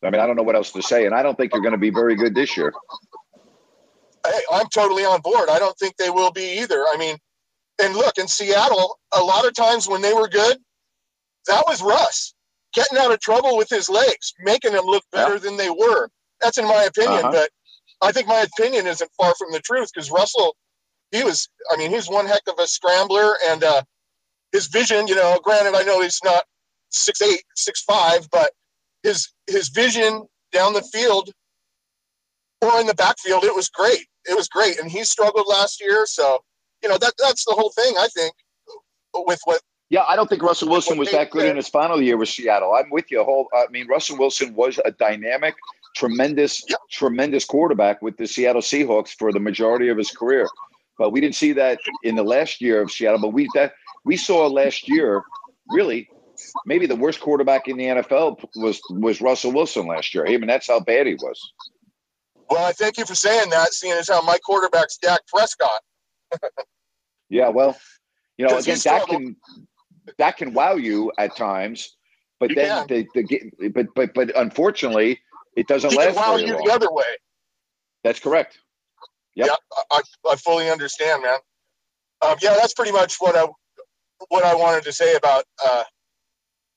[0.05, 1.73] I mean, I don't know what else to say, and I don't think they're going
[1.73, 2.73] to be very good this year.
[4.27, 5.49] Hey, I'm totally on board.
[5.49, 6.85] I don't think they will be either.
[6.89, 7.17] I mean,
[7.81, 10.59] and look, in Seattle, a lot of times when they were good,
[11.47, 12.35] that was Russ
[12.75, 15.39] getting out of trouble with his legs, making them look better Yeah.
[15.39, 16.11] than they were.
[16.41, 17.33] That's in my opinion, Uh-huh.
[17.33, 17.51] but
[18.03, 20.55] I think my opinion isn't far from the truth because Russell,
[21.13, 23.83] he was, I mean, he's one heck of a scrambler and uh,
[24.53, 26.45] his vision, you know, granted, I know he's not
[26.91, 28.53] six eight, six five, but
[29.07, 31.31] his his vision down the field
[32.63, 34.07] or in the backfield, it was great.
[34.29, 36.05] It was great, and he struggled last year.
[36.07, 36.41] So,
[36.83, 37.95] you know, that that's the whole thing.
[37.99, 38.35] I think
[39.15, 42.17] with what Yeah, I don't think Russell Wilson was that good in his final year
[42.17, 42.75] with Seattle.
[42.75, 43.23] I'm with you.
[43.25, 45.55] Whole, I mean, Russell Wilson was a dynamic,
[45.95, 50.49] tremendous, tremendous quarterback with the Seattle Seahawks for the majority of his career.
[50.99, 53.21] But we didn't see that in the last year of Seattle.
[53.21, 55.23] But we that we saw last year,
[55.69, 56.09] really,
[56.65, 60.27] maybe the worst quarterback in the NFL was was Russell Wilson last year.
[60.27, 61.53] I mean, that's how bad he was.
[62.51, 65.81] Well, I thank you for saying that, seeing as how my quarterback's Dak Prescott.
[67.29, 67.77] Yeah, well,
[68.39, 69.37] you know, again, that can
[70.19, 71.97] that can wow you at times,
[72.39, 75.21] but You then the, the but but but unfortunately,
[75.57, 76.65] it doesn't He last can wow you long.
[76.65, 77.05] the other way.
[78.05, 78.59] That's correct.
[79.35, 79.49] Yep.
[79.49, 79.55] Yeah,
[79.91, 81.39] I, I fully understand, man.
[82.23, 83.47] Um, yeah, that's pretty much what I
[84.29, 85.83] what I wanted to say about uh,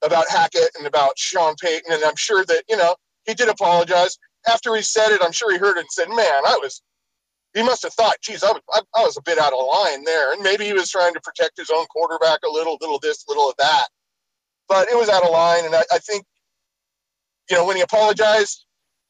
[0.03, 4.17] about Hackett and about Sean Payton, and I'm sure that you know he did apologize
[4.47, 5.21] after he said it.
[5.23, 6.81] I'm sure he heard it and said, "Man, I was."
[7.55, 10.03] He must have thought, "Geez, I was, I, I was a bit out of line
[10.03, 13.25] there," and maybe he was trying to protect his own quarterback a little, little this,
[13.27, 13.87] little of that.
[14.67, 16.25] But it was out of line, and I, I think,
[17.49, 18.65] you know, when he apologized,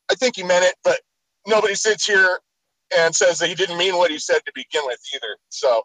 [0.10, 0.76] I think he meant it.
[0.84, 1.02] But
[1.48, 2.40] nobody sits here
[2.98, 5.38] and says that he didn't mean what he said to begin with either.
[5.50, 5.84] So,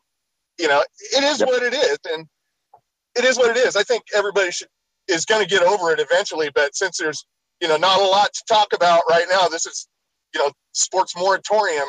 [0.58, 2.26] you know, it is what it is, and
[3.16, 3.76] it is what it is.
[3.76, 4.68] I think everybody should
[5.08, 6.50] is going to get over it eventually.
[6.54, 7.26] But since there's
[7.60, 9.88] you know not a lot to talk about right now, this is
[10.34, 11.88] you know sports moratorium.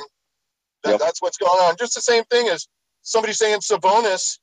[0.83, 0.99] That, Yep.
[0.99, 1.75] That's what's going on.
[1.79, 2.67] Just the same thing as
[3.01, 4.37] somebody saying Sabonis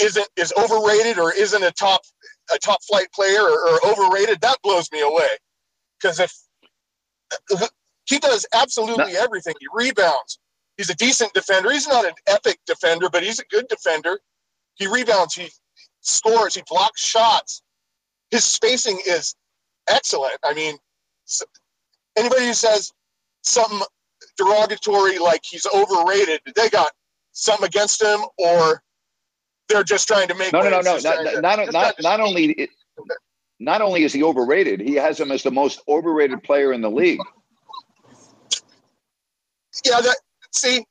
[0.00, 2.00] isn't is overrated or isn't a top
[2.54, 4.40] a top flight player or, or overrated.
[4.40, 5.28] That blows me away
[6.00, 6.32] because if
[8.06, 9.54] he does absolutely everything.
[9.60, 10.38] He rebounds.
[10.76, 11.70] He's a decent defender.
[11.70, 14.18] He's not an epic defender, but he's a good defender.
[14.76, 15.34] He rebounds.
[15.34, 15.50] He
[16.08, 16.54] scores.
[16.54, 17.62] He blocks shots.
[18.30, 19.34] His spacing is
[19.88, 20.36] excellent.
[20.44, 20.76] I mean,
[22.16, 22.92] anybody who says
[23.42, 23.80] something
[24.36, 26.90] derogatory like he's overrated, they got
[27.32, 28.82] something against him, or
[29.68, 30.52] they're just trying to make.
[30.52, 30.98] No, no, no, no.
[30.98, 32.68] Not to- not not, not only
[33.58, 36.90] not only is he overrated, he has him as the most overrated player in the
[36.90, 37.20] league.
[39.84, 40.16] yeah, that
[40.52, 40.84] see,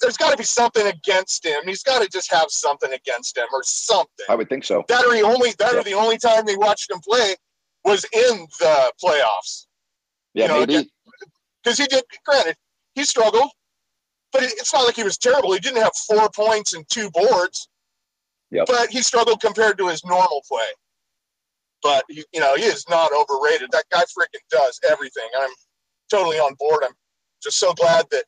[0.00, 1.60] there's got to be something against him.
[1.66, 4.26] He's got to just have something against him or something.
[4.28, 4.84] I would think so.
[4.88, 5.80] That or he only that Yeah.
[5.80, 7.34] or the only time they watched him play
[7.84, 9.66] was in the playoffs.
[10.34, 10.90] Yeah, you know, maybe.
[11.62, 12.04] because he did.
[12.24, 12.56] Granted,
[12.94, 13.50] he struggled,
[14.32, 15.52] but it, it's not like he was terrible.
[15.52, 17.68] He didn't have four points and two boards,
[18.52, 18.66] Yep.
[18.66, 20.66] but he struggled compared to his normal play.
[21.82, 23.70] But he, you know, he is not overrated.
[23.72, 25.28] That guy freaking does everything.
[25.38, 25.50] I'm
[26.10, 26.82] totally on board.
[26.84, 26.92] I'm
[27.42, 28.24] just so glad that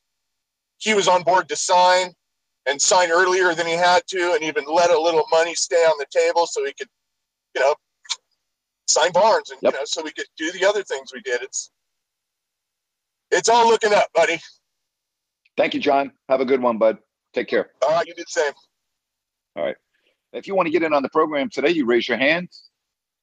[0.82, 2.12] he was on board to sign
[2.66, 5.96] and sign earlier than he had to, and even let a little money stay on
[5.98, 6.88] the table so he could,
[7.54, 7.74] you know,
[8.88, 9.72] sign Barnes and Yep.
[9.72, 11.40] you know, so we could do the other things we did.
[11.40, 11.70] It's
[13.30, 14.38] it's all looking up, buddy.
[15.56, 16.10] Thank you, John.
[16.28, 16.98] Have a good one, bud.
[17.32, 17.70] Take care.
[17.82, 18.52] All right, you did the same.
[19.56, 19.76] All right.
[20.32, 22.48] If you want to get in on the program today, you raise your hand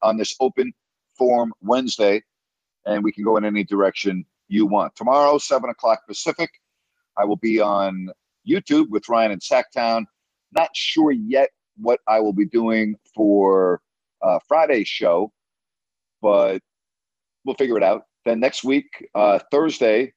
[0.01, 0.71] on this open
[1.17, 2.23] forum Wednesday,
[2.85, 4.95] and we can go in any direction you want.
[4.95, 6.49] Tomorrow, 7 o'clock Pacific,
[7.19, 8.09] I will be on
[8.47, 10.05] YouTube with Ryan in Sacktown.
[10.51, 13.81] Not sure yet what I will be doing for
[14.21, 15.31] uh, Friday's show,
[16.21, 16.59] but
[17.45, 18.03] we'll figure it out.
[18.25, 20.13] Then next week, uh, Thursday,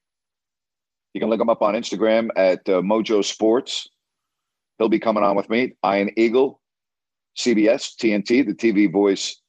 [1.13, 3.87] you can look him up on Instagram at uh, Mojo Sports.
[4.77, 5.73] He'll be coming on with me.
[5.85, 6.59] Ian Eagle,
[7.37, 9.41] CBS, TNT, the TV voice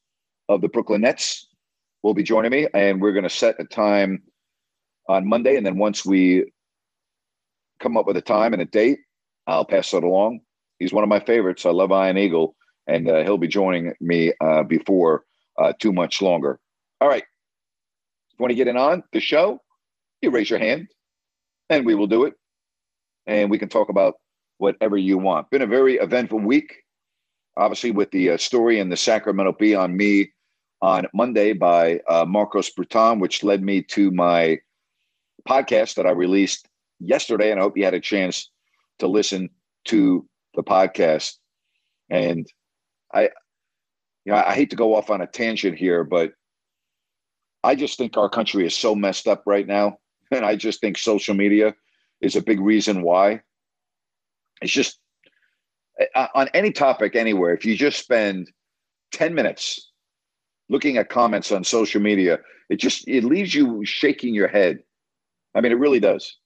[0.49, 1.49] of the Brooklyn Nets,
[2.03, 4.23] will be joining me, and we're going to set a time
[5.09, 5.57] on Monday.
[5.57, 6.53] And then once we
[7.85, 9.01] come up with a time and a date,
[9.47, 10.41] I'll pass it along.
[10.79, 11.67] He's one of my favorites.
[11.67, 12.57] I love Ian Eagle,
[12.87, 15.25] and uh, he'll be joining me uh, before
[15.59, 16.59] uh, too much longer.
[17.01, 17.25] All right.
[18.39, 19.61] Want to get in on the show,
[20.21, 20.89] you raise your hand,
[21.69, 22.35] and we will do it.
[23.27, 24.15] And we can talk about
[24.59, 25.51] whatever you want.
[25.51, 26.75] Been a very eventful week,
[27.57, 30.33] obviously, with the uh, story in the Sacramento Bee on me
[30.83, 34.59] on Monday by uh, Marcos Breton, which led me to my
[35.49, 36.67] podcast that I released
[37.01, 37.51] yesterday.
[37.51, 38.51] And I hope you had a chance
[38.99, 39.51] to listen
[39.87, 41.35] to the podcast.
[42.11, 42.47] And
[43.13, 43.31] I,
[44.25, 46.33] you know, I hate to go off on a tangent here, but
[47.63, 49.99] I just think our country is so messed up right now.
[50.31, 51.75] And I just think social media
[52.21, 53.43] is a big reason why.
[54.63, 54.99] It's just
[56.15, 58.51] uh, on any topic anywhere, if you just spend
[59.13, 59.93] 10 minutes
[60.69, 64.79] looking at comments on social media, it just it leaves you shaking your head.
[65.55, 66.37] I mean, it really does.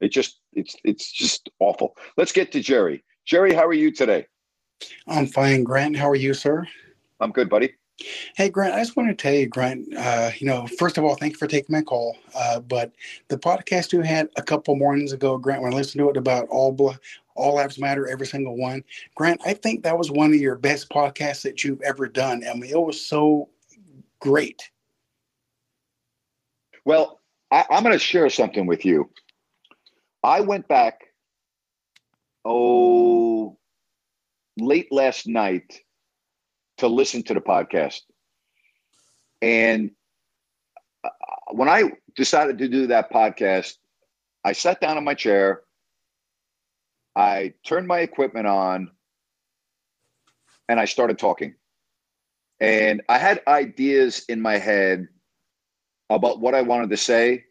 [0.00, 1.96] It just it's it's just awful.
[2.16, 3.04] Let's get to Jerry.
[3.24, 4.26] Jerry, how are you today?
[5.08, 5.96] I'm fine, Grant.
[5.96, 6.66] How are you, sir?
[7.20, 7.74] I'm good, buddy.
[8.36, 11.14] Hey, Grant, I just want to tell you, Grant, uh, you know, first of all,
[11.14, 12.16] thank you for taking my call.
[12.34, 12.92] Uh, but
[13.28, 16.46] the podcast you had a couple mornings ago, Grant, when I listened to it about
[16.48, 16.90] all bl-
[17.34, 18.84] all lives matter, every single one,
[19.14, 22.44] Grant, I think that was one of your best podcasts that you've ever done.
[22.48, 23.48] I mean, it was so
[24.20, 24.70] great.
[26.84, 27.20] Well,
[27.50, 29.10] I, I'm going to share something with you.
[30.26, 31.04] I went back,
[32.44, 33.56] oh,
[34.58, 35.82] late last night
[36.78, 38.00] to listen to the podcast.
[39.40, 39.92] And
[41.04, 41.10] uh,
[41.52, 43.74] when I decided to do that podcast,
[44.44, 45.60] I sat down in my chair,
[47.14, 48.90] I turned my equipment on,
[50.68, 51.54] and I started talking.
[52.58, 55.06] And I had ideas in my head
[56.10, 57.44] about what I wanted to say,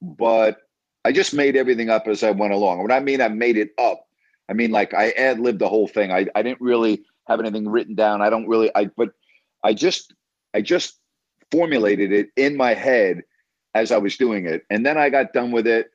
[0.00, 0.58] but
[1.04, 2.82] I just made everything up as I went along.
[2.82, 4.06] When I mean I made it up,
[4.48, 6.12] I mean like I ad libbed the whole thing.
[6.12, 8.22] I, I didn't really have anything written down.
[8.22, 9.10] I don't really I but
[9.64, 10.14] I just
[10.54, 10.98] I just
[11.50, 13.22] formulated it in my head
[13.74, 14.64] as I was doing it.
[14.70, 15.90] And then I got done with it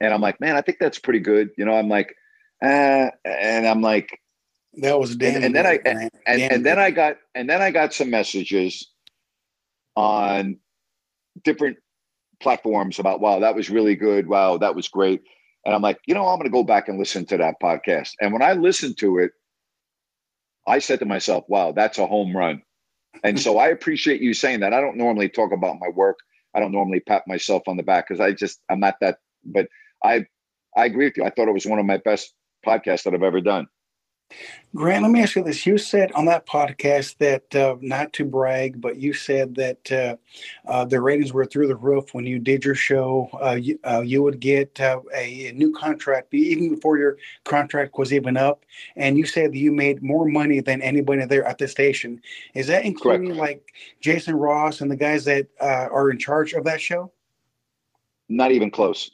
[0.00, 1.50] and I'm like, man, I think that's pretty good.
[1.56, 2.14] You know, I'm like,
[2.62, 4.20] uh, and I'm like,
[4.74, 6.14] That was damn and, and then I Grant.
[6.26, 6.78] and, and then.
[6.78, 8.90] I got and then I got some messages
[9.94, 10.58] on
[11.44, 11.78] different
[12.40, 14.28] platforms about wow that was really good.
[14.28, 15.22] Wow that was great.
[15.64, 18.12] And I'm like you know I'm going to go back and listen to that podcast.
[18.20, 19.32] And when I listened to it
[20.66, 22.62] I said to myself wow that's a home run.
[23.24, 24.74] And so I appreciate you saying that.
[24.74, 26.18] I don't normally talk about my work.
[26.54, 29.68] I don't normally pat myself on the back because I just I'm not that but
[30.04, 30.26] I
[30.76, 31.24] I agree with you.
[31.24, 32.34] I thought it was one of my best
[32.66, 33.66] podcasts that I've ever done
[34.74, 35.64] Grant, let me ask you this.
[35.64, 40.16] You said on that podcast that, uh, not to brag, but you said that uh,
[40.70, 43.30] uh, the ratings were through the roof when you did your show.
[43.42, 48.12] Uh, you, uh, you would get uh, a new contract even before your contract was
[48.12, 48.64] even up.
[48.96, 52.20] And you said that you made more money than anybody there at the station.
[52.52, 56.64] Is that including like Jason Ross and the guys that uh, are in charge of
[56.64, 57.12] that show?
[58.28, 59.10] not even close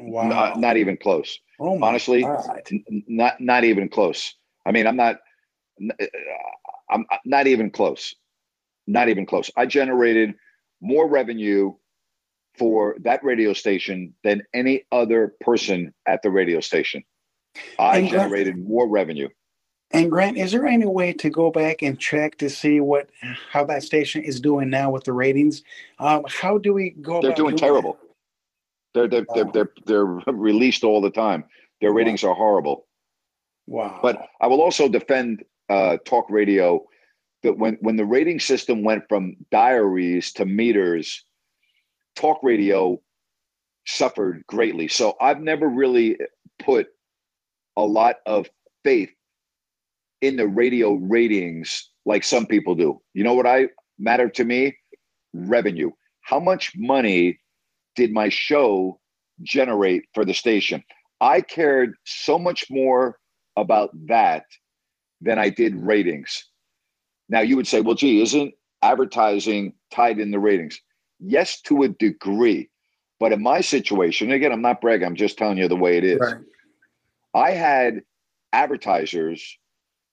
[0.00, 0.28] Wow.
[0.28, 2.62] not, not even close oh my honestly God.
[3.08, 4.34] not not even close
[4.66, 5.16] i mean i'm not
[6.00, 6.06] uh,
[6.90, 8.14] i'm not even close
[8.86, 10.34] not even close i generated
[10.80, 11.72] more revenue
[12.58, 17.02] for that radio station than any other person at the radio station
[17.78, 19.28] i And Grant- generated more revenue
[19.92, 23.10] And Grant, is there any way to go back and check to see what
[23.50, 25.62] how that station is doing now with the ratings?
[25.98, 27.20] Um, how do we go?
[27.20, 27.98] They're doing terrible.
[28.94, 31.44] They're they're, they're they're they're released all the time.
[31.80, 32.86] Their ratings are horrible.
[33.66, 34.00] Wow.
[34.02, 36.84] But I will also defend uh, talk radio
[37.42, 41.24] that when when the rating system went from diaries to meters,
[42.16, 43.00] talk radio
[43.86, 44.88] suffered greatly.
[44.88, 46.18] So I've never really
[46.58, 46.88] put
[47.76, 48.48] a lot of
[48.84, 49.10] faith
[50.20, 53.00] in the radio ratings like some people do.
[53.14, 53.68] You know what I
[53.98, 54.76] matter to me?
[55.32, 55.90] Revenue.
[56.22, 57.39] How much money
[58.00, 58.98] did my show
[59.42, 60.82] generate for the station?
[61.20, 63.18] I cared so much more
[63.56, 64.46] about that
[65.20, 66.46] than I did ratings.
[67.28, 70.80] Now you would say, well, gee, isn't advertising tied in the ratings?
[71.18, 72.70] Yes, to a degree.
[73.18, 76.04] But in my situation, again, I'm not bragging, I'm just telling you the way it
[76.04, 76.20] is.
[76.20, 76.36] Right.
[77.34, 78.00] I had
[78.54, 79.58] advertisers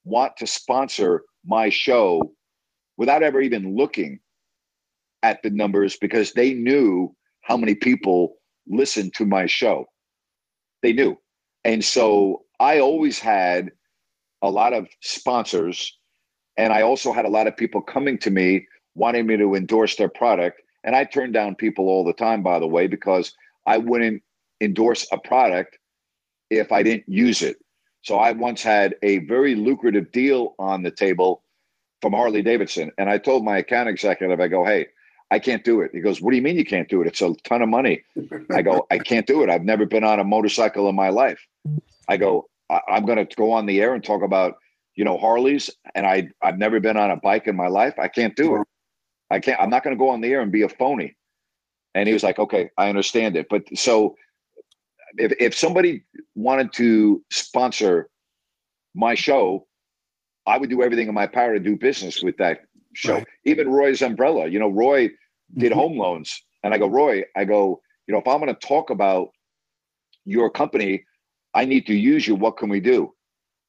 [0.03, 2.33] want to sponsor my show
[2.97, 4.19] without ever even looking
[5.23, 7.15] at the numbers because they knew
[7.47, 8.35] how many people
[8.67, 9.85] listened to my show.
[10.83, 11.17] They knew.
[11.63, 13.71] And so I always had
[14.41, 15.97] a lot of sponsors,
[16.57, 19.95] and I also had a lot of people coming to me wanting me to endorse
[19.95, 20.61] their product.
[20.83, 23.33] And I turned down people all the time, by the way, because
[23.65, 24.21] I wouldn't
[24.59, 25.79] endorse a product
[26.49, 27.55] if I didn't use it.
[28.01, 31.43] So I once had a very lucrative deal on the table
[32.01, 32.91] from Harley Davidson.
[32.97, 34.87] And I told my account executive, I go, hey,
[35.29, 35.91] I can't do it.
[35.93, 37.07] He goes, What do you mean you can't do it?
[37.07, 38.03] It's a ton of money.
[38.51, 39.49] I go, I can't do it.
[39.49, 41.39] I've never been on a motorcycle in my life.
[42.07, 44.55] I go, I- I'm going to go on the air and talk about,
[44.95, 45.69] you know, Harleys.
[45.95, 47.95] And I, I've never been on a bike in my life.
[47.99, 48.67] I can't do it.
[49.29, 51.15] I can't, I'm not going to go on the air and be a phony.
[51.93, 53.47] And he was like, Okay, I understand it.
[53.49, 54.15] But so
[55.17, 56.03] if, if somebody
[56.35, 58.09] wanted to sponsor
[58.95, 59.67] my show,
[60.45, 62.61] I would do everything in my power to do business with that
[62.97, 63.13] show.
[63.15, 63.27] Right.
[63.45, 65.09] Even Roy's umbrella, you know, Roy
[65.55, 65.75] did Mhm.
[65.75, 66.41] home loans.
[66.63, 69.29] And I go, Roy, I go, you know, if I'm going to talk about
[70.25, 71.05] your company,
[71.53, 72.35] I need to use you.
[72.35, 73.13] What can we do?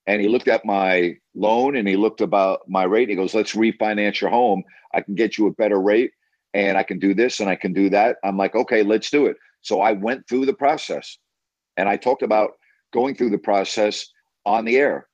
[0.06, 3.10] And he looked at my loan and he looked about my rate.
[3.10, 4.64] He goes, let's refinance your home.
[4.94, 6.12] I can get you a better rate
[6.54, 8.16] and I can do this and I can do that.
[8.24, 9.36] I'm like, okay, let's do it.
[9.60, 11.18] So I went through the process
[11.76, 12.52] and I talked about
[12.92, 14.06] going through the process
[14.46, 15.06] on the air.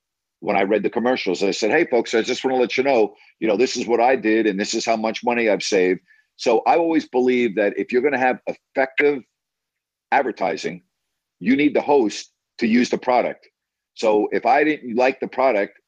[0.45, 2.85] When I read the commercials, I said, hey, folks, I just want to let you
[2.85, 5.63] know, you know, this is what I did and this is how much money I've
[5.63, 6.01] saved.
[6.37, 9.23] So I always believe that if you're going to have effective
[10.13, 10.83] advertising,
[11.41, 13.49] you need the host to use the product.
[13.95, 15.79] So if I didn't like the product,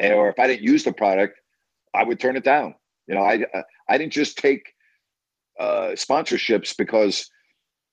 [0.00, 1.38] or if I didn't use the product,
[1.94, 2.74] I would turn it down.
[3.06, 3.44] You know, I
[3.88, 4.72] I didn't just take
[5.58, 7.28] uh, sponsorships because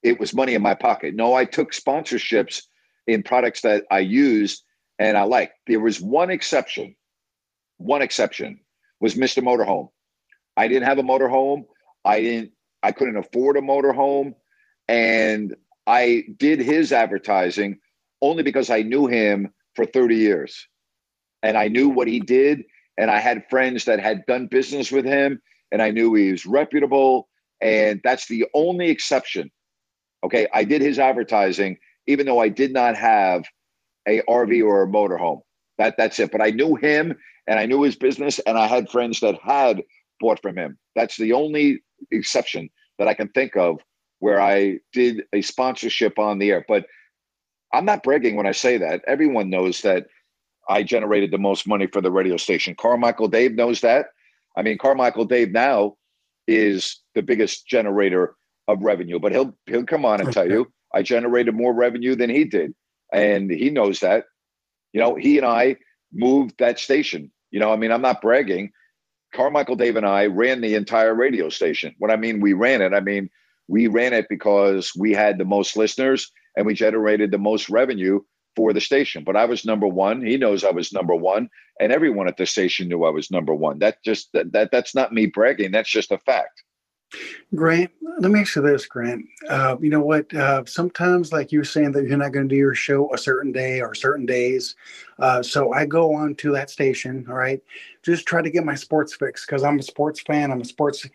[0.03, 1.15] it was money in my pocket.
[1.15, 2.61] No, I took sponsorships
[3.07, 4.63] in products that I used
[4.99, 5.51] and I like.
[5.67, 6.95] There was one exception.
[7.77, 8.59] One exception
[8.99, 9.43] was Mr.
[9.43, 9.89] Motorhome.
[10.57, 11.65] I didn't have a motorhome.
[12.03, 12.51] I didn't.
[12.83, 14.35] I couldn't afford a motorhome,
[14.87, 15.55] and
[15.87, 17.79] I did his advertising
[18.21, 20.67] only because I knew him for 30 years,
[21.41, 22.63] and I knew what he did,
[22.97, 25.41] and I had friends that had done business with him,
[25.71, 27.27] and I knew he was reputable,
[27.59, 29.51] and that's the only exception.
[30.23, 31.77] Okay, I did his advertising,
[32.07, 33.45] even though I did not have
[34.07, 34.67] a RV mm-hmm.
[34.67, 35.41] or a motorhome.
[35.77, 36.31] That that's it.
[36.31, 37.15] But I knew him,
[37.47, 39.83] and I knew his business, and I had friends that had
[40.19, 40.77] bought from him.
[40.95, 41.81] That's the only
[42.11, 43.79] exception that I can think of
[44.19, 46.65] where I did a sponsorship on the air.
[46.67, 46.85] But
[47.73, 49.01] I'm not bragging when I say that.
[49.05, 50.07] Everyone knows that
[50.69, 52.75] I generated the most money for the radio station.
[52.75, 54.07] Carmichael Dave knows that.
[54.57, 55.97] I mean, Carmichael Dave now
[56.47, 58.35] is the biggest generator
[58.67, 62.29] of revenue, but he'll he'll come on and tell you I generated more revenue than
[62.29, 62.73] he did,
[63.11, 64.25] and he knows that.
[64.93, 65.77] You know, he and I
[66.13, 67.31] moved that station.
[67.51, 68.71] You know, I mean, I'm not bragging.
[69.33, 71.93] Carmichael Dave and I ran the entire radio station.
[71.99, 72.93] What I mean, we ran it.
[72.93, 73.29] I mean,
[73.67, 78.21] we ran it because we had the most listeners and we generated the most revenue
[78.55, 79.23] for the station.
[79.23, 80.25] But I was number one.
[80.25, 81.49] He knows I was number one,
[81.79, 83.79] and everyone at the station knew I was number one.
[83.79, 85.71] That just that, that that's not me bragging.
[85.71, 86.63] That's just a fact.
[87.53, 89.25] Grant, let me ask you this, Grant.
[89.49, 90.33] Uh, you know what?
[90.33, 93.17] Uh, sometimes, like you were saying, that you're not going to do your show a
[93.17, 94.75] certain day or certain days.
[95.19, 97.61] Uh, so I go on to that station, all right,
[98.03, 100.51] just try to get my sports fix because I'm a sports fan.
[100.51, 101.07] I'm a sports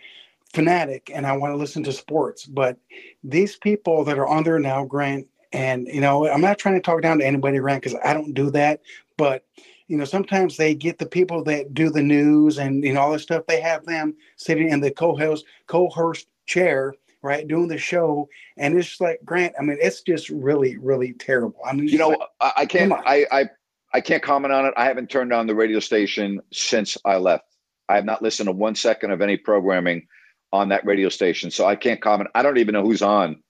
[0.53, 2.47] fanatic and I want to listen to sports.
[2.47, 2.78] But
[3.22, 6.80] these people that are on there now, Grant, and you know, I'm not trying to
[6.80, 8.80] talk down to anybody, Grant, because I don't do that.
[9.16, 9.45] But
[9.91, 13.12] you know, sometimes they get the people that do the news and you know all
[13.12, 13.47] this stuff.
[13.49, 18.86] They have them sitting in the co-host co-host chair, right, doing the show, and it's
[18.86, 19.55] just like Grant.
[19.59, 21.59] I mean, it's just really, really terrible.
[21.66, 22.93] I mean, You know, I, I can't.
[22.93, 23.51] I, I
[23.93, 24.74] I can't comment on it.
[24.76, 27.47] I haven't turned on the radio station since I left.
[27.88, 30.07] I have not listened to one second of any programming
[30.53, 32.30] on that radio station, so I can't comment.
[32.36, 33.43] I don't even know who's on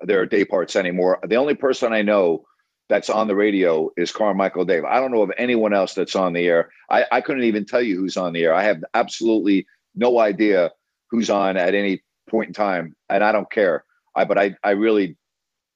[0.00, 1.18] their day parts anymore.
[1.26, 2.46] The only person I know
[2.88, 4.84] that's on the radio is Carmichael Dave.
[4.84, 6.70] I don't know of anyone else that's on the air.
[6.90, 8.54] I, I couldn't even tell you who's on the air.
[8.54, 10.72] I have absolutely no idea
[11.10, 13.84] who's on at any point in time, and I don't care.
[14.14, 15.16] I but I I really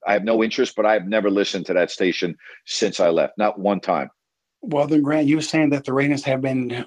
[0.06, 3.58] I have no interest, but I've never listened to that station since I left, not
[3.58, 4.10] one time.
[4.62, 6.86] Well, then Grant, you were saying that the ratings have been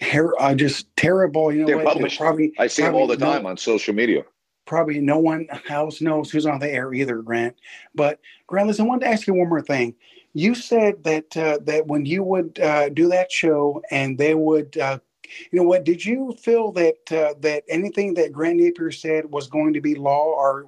[0.00, 1.52] her- uh, just terrible.
[1.52, 1.94] You know, They're what?
[1.94, 2.18] published.
[2.18, 4.24] Probably I see them all the time no- on social media.
[4.68, 7.56] Probably no one else knows who's on the air either, Grant.
[7.94, 9.94] But Grant, listen, I wanted to ask you one more thing.
[10.34, 14.76] You said that uh, that when you would uh, do that show and they would,
[14.76, 14.98] uh,
[15.50, 19.48] you know, what did you feel that uh, that anything that Grant Napier said was
[19.48, 20.66] going to be law, or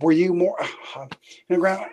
[0.00, 0.56] were you more?
[0.96, 1.08] you
[1.50, 1.90] know, Grant,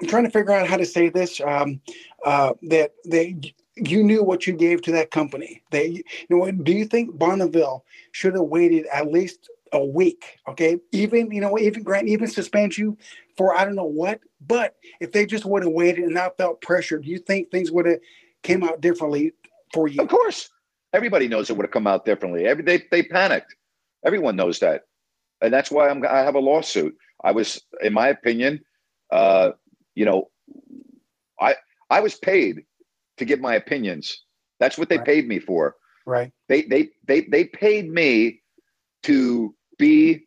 [0.00, 1.40] I'm trying to figure out how to say this.
[1.40, 1.80] Um,
[2.24, 5.62] uh, that that you knew what you gave to that company.
[5.70, 10.38] That you know, do you think Bonneville should have waited at least a week?
[10.48, 12.96] Okay, even you know, even Grant, even suspend you
[13.36, 14.20] for I don't know what.
[14.40, 17.70] But if they just would have waited and not felt pressure, do you think things
[17.70, 17.98] would have
[18.42, 19.32] came out differently
[19.72, 20.00] for you?
[20.00, 20.50] Of course,
[20.92, 22.46] everybody knows it would have come out differently.
[22.46, 23.54] Every they they panicked.
[24.04, 24.82] Everyone knows that,
[25.40, 26.96] and that's why I'm I have a lawsuit.
[27.24, 28.60] I was, in my opinion,
[29.10, 29.50] uh,
[29.94, 30.30] you know,
[31.40, 31.56] I
[31.90, 32.64] I was paid
[33.16, 34.22] to give my opinions.
[34.60, 35.06] That's what they Right.
[35.06, 35.76] paid me for.
[36.06, 36.32] Right.
[36.48, 38.40] They they they they paid me
[39.04, 40.26] to be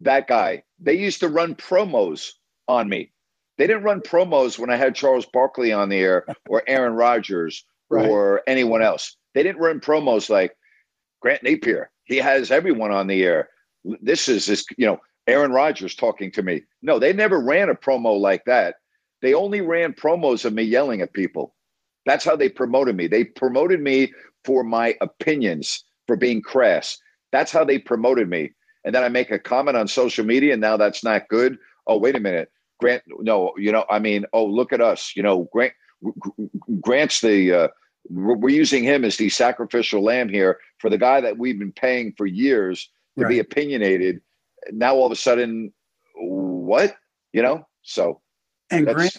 [0.00, 0.62] that guy.
[0.78, 2.30] They used to run promos
[2.68, 3.12] on me.
[3.58, 7.64] They didn't run promos when I had Charles Barkley on the air or Aaron Rodgers
[7.92, 8.08] Right.
[8.08, 9.16] or anyone else.
[9.34, 10.56] They didn't run promos like
[11.20, 11.90] Grant Napier.
[12.04, 13.48] He has everyone on the air.
[14.00, 16.62] This is this, you know, Aaron Rodgers talking to me.
[16.82, 18.76] No, they never ran a promo like that.
[19.22, 21.54] They only ran promos of me yelling at people.
[22.06, 23.08] That's how they promoted me.
[23.08, 24.12] They promoted me
[24.44, 26.96] for my opinions, for being crass.
[27.32, 28.52] That's how they promoted me.
[28.84, 31.58] And then I make a comment on social media, and now that's not good.
[31.86, 33.02] Oh, wait a minute, Grant.
[33.06, 35.12] No, you know, I mean, oh, look at us.
[35.14, 35.72] You know, Grant.
[36.80, 37.52] Grant's the.
[37.52, 37.68] Uh,
[38.08, 41.72] we're we're using him as the sacrificial lamb here for the guy that we've been
[41.72, 44.22] paying for years to be opinionated.
[44.72, 45.72] Now all of a sudden,
[46.14, 46.96] what?
[47.32, 48.22] You know, so
[48.70, 49.18] And Grant,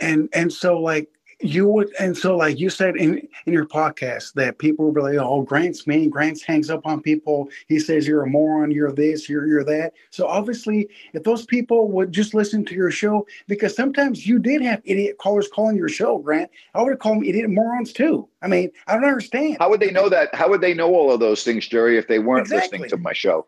[0.00, 1.08] and and so like
[1.42, 5.00] you would and so like you said in in your podcast that people would be
[5.00, 8.92] like oh grant's mean grant's hangs up on people he says you're a moron you're
[8.92, 13.26] this you're you're that so obviously if those people would just listen to your show
[13.48, 17.24] because sometimes you did have idiot callers calling your show grant i would called them
[17.24, 20.34] idiot morons too i mean i don't understand how would they know that?
[20.34, 22.78] How would they know all of those things, Jerry, if they weren't Exactly.
[22.78, 23.46] listening to my show?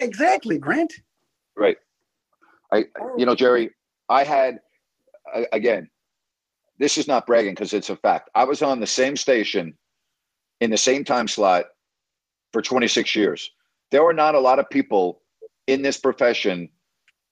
[0.00, 0.92] Exactly grant
[1.56, 1.76] Right.
[2.72, 3.70] I, oh, you know, Jerry,
[4.08, 4.58] I had,
[5.52, 5.88] again,
[6.78, 8.30] this is not bragging because it's a fact.
[8.34, 9.74] I was on the same station
[10.60, 11.66] in the same time slot
[12.52, 13.50] for 26 years.
[13.90, 15.22] There are not a lot of people
[15.66, 16.68] in this profession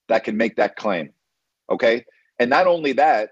[0.09, 1.11] that can make that claim.
[1.71, 2.05] Okay.
[2.39, 3.31] And not only that,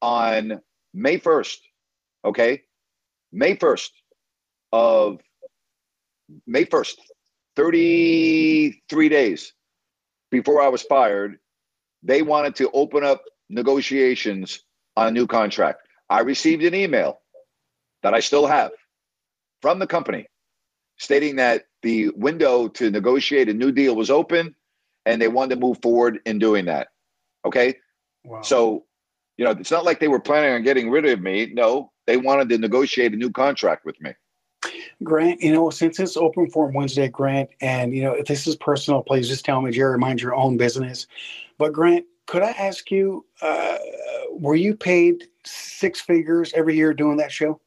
[0.00, 0.60] on
[0.92, 1.58] May 1st,
[2.24, 2.62] okay,
[3.30, 3.90] May 1st
[4.72, 5.20] of
[6.46, 6.94] May 1st,
[7.56, 9.52] 33 days
[10.30, 11.38] before I was fired,
[12.02, 14.64] they wanted to open up negotiations
[14.96, 15.82] on a new contract.
[16.08, 17.20] I received an email
[18.02, 18.72] that I still have
[19.60, 20.26] from the company
[20.98, 24.54] stating that the window to negotiate a new deal was open
[25.04, 26.88] and they wanted to move forward in doing that.
[27.44, 27.76] Okay.
[28.24, 28.84] wow So,
[29.36, 31.50] you know, it's not like they were planning on getting rid of me.
[31.52, 34.12] No, they wanted to negotiate a new contract with me.
[35.02, 38.54] Grant, you know, since it's open forum Wednesday, Grant, and you know, if this is
[38.54, 41.08] personal, please just tell me, Jerry, mind your own business.
[41.58, 43.76] But Grant, could I ask you, uh,
[44.30, 47.60] were you paid six figures every year doing that show?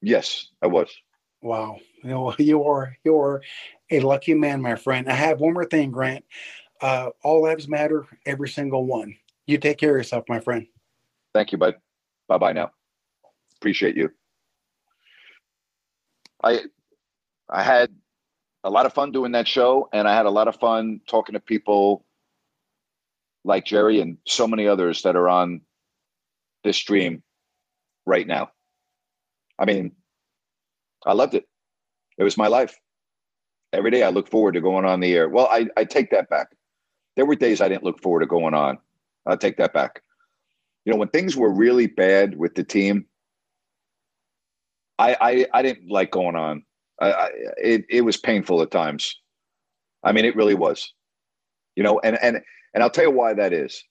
[0.00, 0.88] Yes, I was.
[1.42, 3.42] Wow, you know, you are you are
[3.90, 5.08] a lucky man, my friend.
[5.08, 6.24] I have one more thing, Grant.
[6.80, 9.16] Uh, all lives matter, every single one.
[9.48, 10.68] You take care of yourself, my friend.
[11.34, 11.74] Thank you, bud.
[12.28, 12.70] Bye bye now.
[13.56, 14.12] Appreciate you.
[16.44, 16.60] I
[17.50, 17.90] I had
[18.62, 21.32] a lot of fun doing that show, and I had a lot of fun talking
[21.32, 22.04] to people
[23.48, 25.62] like Jerry and so many others that are on
[26.64, 27.22] this stream
[28.06, 28.50] right now.
[29.58, 29.92] I mean,
[31.06, 31.48] I loved it.
[32.18, 32.76] It was my life.
[33.72, 35.28] Every day I look forward to going on the air.
[35.28, 36.48] Well, I, I take that back.
[37.16, 38.78] There were days I didn't look forward to going on.
[39.26, 40.02] I'll take that back.
[40.84, 43.06] You know, when things were really bad with the team,
[44.98, 46.64] I I, I didn't like going on.
[47.00, 47.28] I, I,
[47.58, 49.16] it it was painful at times.
[50.02, 50.92] I mean, it really was.
[51.76, 52.40] You know, and and
[52.74, 53.82] and I'll tell you why that is.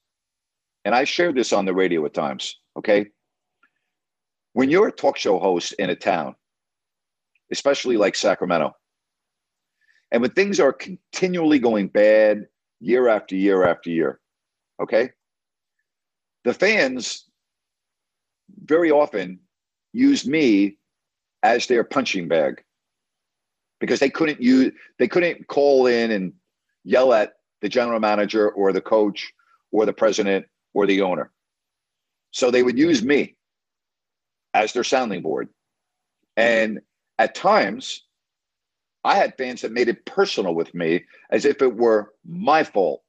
[0.86, 2.57] And I shared this on the radio at times.
[2.78, 3.07] Okay,
[4.53, 6.36] when you're a talk show host in a town,
[7.51, 8.75] especially like Sacramento,
[10.11, 12.47] and when things are continually going bad
[12.80, 14.19] year after year after year,
[14.82, 15.11] okay,
[16.43, 17.25] the fans
[18.63, 19.39] very often
[19.93, 20.78] use me
[21.43, 22.63] as their punching bag
[23.80, 26.34] because they couldn't use they couldn't call in and
[26.84, 29.31] yell at the general manager or the coach
[29.71, 31.31] or the president or the owner.
[32.31, 33.35] So they would use me
[34.53, 35.49] as their sounding board.
[36.35, 36.81] And
[37.17, 38.03] at times,
[39.03, 43.01] I had fans that made it personal with me as if it were my fault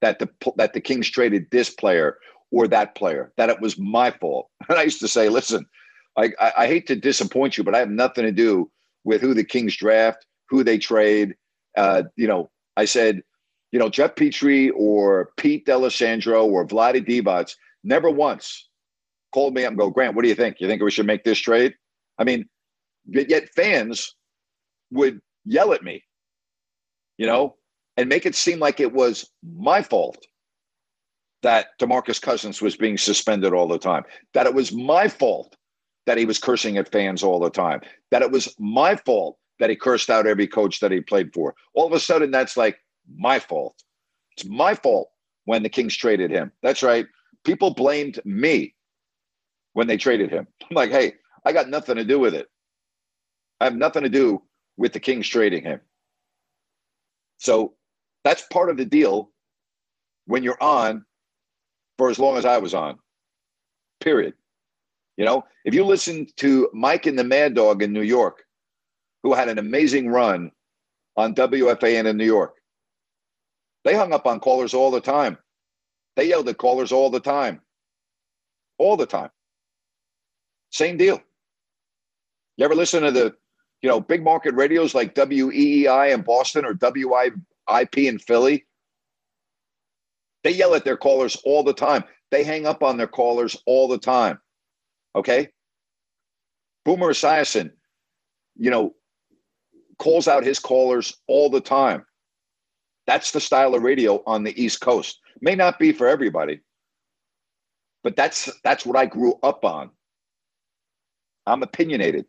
[0.00, 2.18] that the that the Kings traded this player
[2.50, 4.48] or that player, that it was my fault.
[4.68, 5.66] And I used to say, listen,
[6.16, 8.70] I, I, I hate to disappoint you, but I have nothing to do
[9.04, 11.34] with who the Kings draft, who they trade.
[11.76, 13.22] Uh, you know, I said,
[13.72, 17.54] you know, Geoff Petrie or Pete D'Alessandro or Vlade Divac
[17.84, 18.68] never once
[19.32, 20.56] called me up and go, Grant, what do you think?
[20.60, 21.74] You think we should make this trade?
[22.18, 22.48] I mean,
[23.06, 24.14] yet fans
[24.90, 26.02] would yell at me,
[27.16, 27.56] you know,
[27.96, 30.18] and make it seem like it was my fault
[31.42, 34.04] that DeMarcus Cousins was being suspended all the time,
[34.34, 35.56] that it was my fault
[36.06, 39.70] that he was cursing at fans all the time, that it was my fault that
[39.70, 41.54] he cursed out every coach that he played for.
[41.74, 42.78] All of a sudden, that's like
[43.14, 43.82] my fault.
[44.36, 45.10] It's my fault
[45.44, 46.52] when the Kings traded him.
[46.62, 47.06] That's right.
[47.44, 48.74] People blamed me
[49.72, 50.46] when they traded him.
[50.62, 52.48] I'm like, hey, I got nothing to do with it.
[53.60, 54.42] I have nothing to do
[54.76, 55.80] with the Kings trading him.
[57.38, 57.74] So
[58.24, 59.30] that's part of the deal
[60.26, 61.04] when you're on
[61.98, 62.98] for as long as I was on.
[64.00, 64.34] Period.
[65.16, 68.44] You know, if you listen to Mike and the Mad Dog in New York,
[69.22, 70.50] who had an amazing run
[71.16, 72.54] on WFAN in New York,
[73.84, 75.38] they hung up on callers all the time.
[76.16, 77.60] They yelled at callers all the time.
[78.78, 79.30] All the time.
[80.70, 81.20] Same deal.
[82.56, 83.34] You ever listen to the,
[83.82, 88.66] you know, big market radios like WEEI in Boston or WIP in Philly?
[90.44, 92.04] They yell at their callers all the time.
[92.30, 94.38] They hang up on their callers all the time.
[95.14, 95.48] Okay?
[96.84, 97.70] Boomer Esiason,
[98.56, 98.94] you know,
[99.98, 102.04] calls out his callers all the time.
[103.10, 105.18] That's the style of radio on the East Coast.
[105.40, 106.60] May not be for everybody,
[108.04, 109.90] but that's that's what I grew up on.
[111.44, 112.26] I'm opinionated.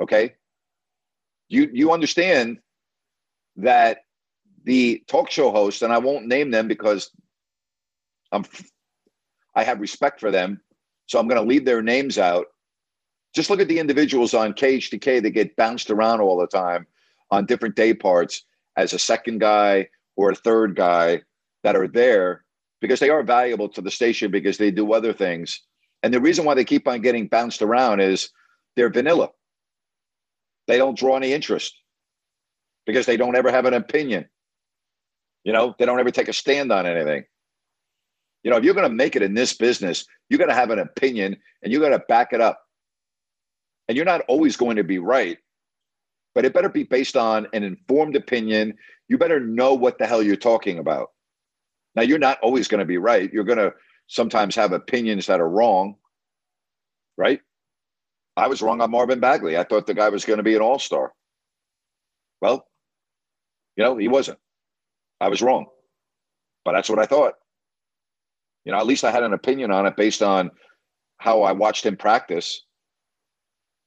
[0.00, 0.34] Okay.
[1.48, 2.58] You you understand
[3.56, 4.04] that
[4.62, 7.10] the talk show hosts, and I won't name them because
[8.30, 8.44] I'm
[9.56, 10.60] I have respect for them.
[11.06, 12.46] So I'm going to leave their names out.
[13.34, 16.86] Just look at the individuals on KHTK that get bounced around all the time
[17.32, 18.44] on different day parts
[18.76, 19.88] as a second guy
[20.20, 21.22] or a third guy
[21.64, 22.44] that are there
[22.82, 25.62] because they are valuable to the station because they do other things.
[26.02, 28.28] And the reason why they keep on getting bounced around is
[28.76, 29.30] they're vanilla.
[30.66, 31.74] They don't draw any interest
[32.86, 34.28] because they don't ever have an opinion.
[35.42, 37.24] You know, they don't ever take a stand on anything.
[38.42, 40.70] You know, if you're going to make it in this business, you're going to have
[40.70, 42.60] an opinion and you're going to back it up.
[43.88, 45.38] And you're not always going to be right,
[46.34, 48.76] but it better be based on an informed opinion.
[49.10, 51.08] You better know what the hell you're talking about.
[51.96, 53.30] Now, you're not always going to be right.
[53.32, 53.74] You're going to
[54.06, 55.96] sometimes have opinions that are wrong,
[57.18, 57.40] right?
[58.36, 59.58] I was wrong on Marvin Bagley.
[59.58, 61.12] I thought the guy was going to be an all star.
[62.40, 62.66] Well,
[63.76, 64.38] you know, he wasn't.
[65.20, 65.66] I was wrong,
[66.64, 67.34] but that's what I thought.
[68.64, 70.52] You know, at least I had an opinion on it based on
[71.18, 72.64] how I watched him practice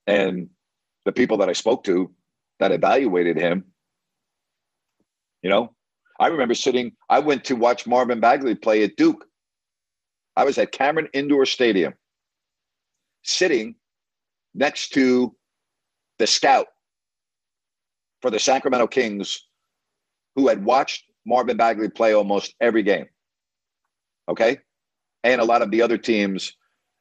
[0.05, 0.49] and
[1.05, 2.11] the people that I spoke to
[2.59, 3.72] that evaluated him.
[5.43, 5.73] You know,
[6.19, 9.25] I remember sitting, I went to watch Marvin Bagley play at Duke.
[10.35, 11.93] I was at Cameron Indoor Stadium,
[13.23, 13.75] sitting
[14.55, 15.35] next to
[16.17, 16.67] the scout
[18.21, 19.47] for the Sacramento Kings,
[20.35, 23.05] who had watched Marvin Bagley play almost every game.
[24.29, 24.57] Okay.
[25.23, 26.53] And a lot of the other teams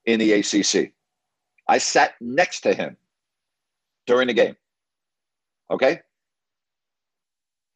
[0.04, 0.92] in the ACC.
[1.68, 2.96] I sat next to him
[4.06, 4.56] during the game.
[5.70, 6.00] Okay.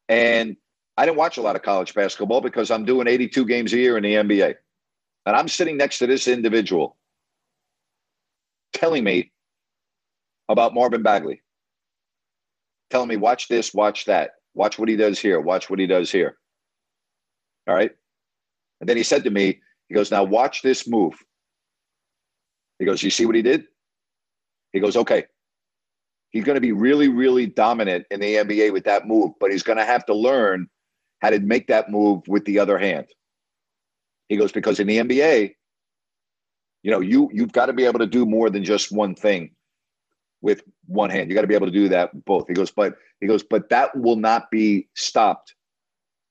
[0.09, 0.57] And
[0.97, 3.97] I didn't watch a lot of college basketball because I'm doing 82 games a year
[3.97, 4.55] in the NBA.
[5.27, 6.97] And I'm sitting next to this individual
[8.73, 9.33] telling me
[10.49, 11.43] about Marvin Bagley,
[12.91, 16.11] telling me, watch this, watch that, watch what he does here, watch what he does
[16.11, 16.37] here.
[17.69, 17.91] All right.
[18.81, 21.15] And then he said to me, he goes, now watch this move.
[22.79, 23.65] He goes, you see what he did?
[24.73, 25.25] He goes, okay.
[26.37, 29.63] He's going to be really, really dominant in the NBA with that move, but he's
[29.63, 30.69] going to have to learn
[31.23, 33.07] how to make that move with the other hand.
[34.29, 35.55] He goes, because in the NBA,
[36.83, 39.57] You know, you you've got to be able to do more than just one thing
[40.41, 41.29] with one hand.
[41.29, 42.47] You got to be able to do that both.
[42.47, 45.55] He goes, but he goes, but that will not be stopped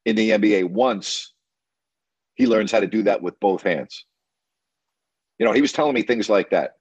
[0.05, 1.33] in the NBA once
[2.35, 4.05] he learns how to do that with both hands.
[5.39, 6.77] You know, he was telling me things like that.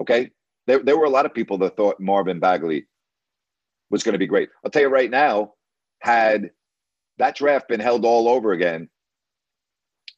[0.00, 0.30] Okay.
[0.68, 2.86] There, there were a lot of people that thought Marvin Bagley
[3.90, 4.50] was going to be great.
[4.64, 5.54] I'll tell you right now,
[6.00, 6.50] had
[7.16, 8.88] that draft been held all over again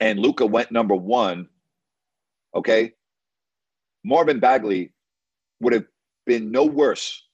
[0.00, 1.48] and Luka went number one,
[2.54, 2.92] okay,
[4.02, 4.92] Marvin Bagley
[5.60, 5.84] would have
[6.26, 7.26] been no worse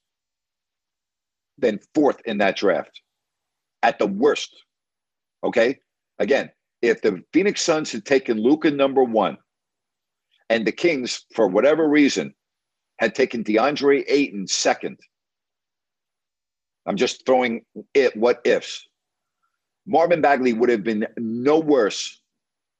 [1.59, 3.01] than fourth in that draft
[3.83, 4.51] at the worst.
[5.45, 5.79] Okay.
[6.19, 6.51] Again,
[6.83, 9.39] if the Phoenix Suns had taken Luka number one
[10.51, 12.35] and the Kings, for whatever reason,
[12.99, 14.99] had taken DeAndre Ayton second,
[16.87, 18.87] I'm just throwing it what ifs.
[19.87, 22.21] Marvin Bagley would have been no worse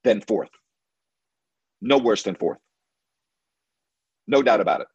[0.05, 0.51] than fourth.
[1.81, 2.59] No worse than fourth.
[4.27, 4.89] No doubt about it.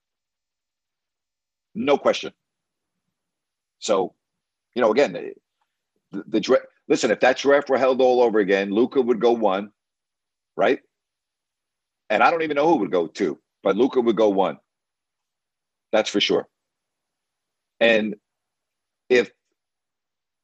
[1.76, 2.34] No question.
[3.80, 4.14] So,
[4.76, 5.34] you know, again, the,
[6.12, 6.66] the, the draft.
[6.88, 9.72] Listen, if that draft were held all over again, Luka would go one,
[10.58, 10.80] right?
[12.10, 14.58] And I don't even know who would go two, but Luka would go one.
[15.92, 16.48] That's for sure.
[17.80, 18.16] And
[19.10, 19.32] if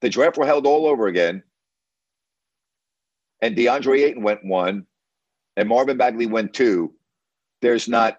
[0.02, 1.44] the draft were held all over again,
[3.42, 4.86] and DeAndre Ayton went one,
[5.56, 6.94] and Marvin Bagley went two,
[7.62, 8.18] there's not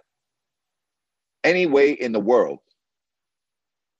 [1.45, 2.61] any way in the world.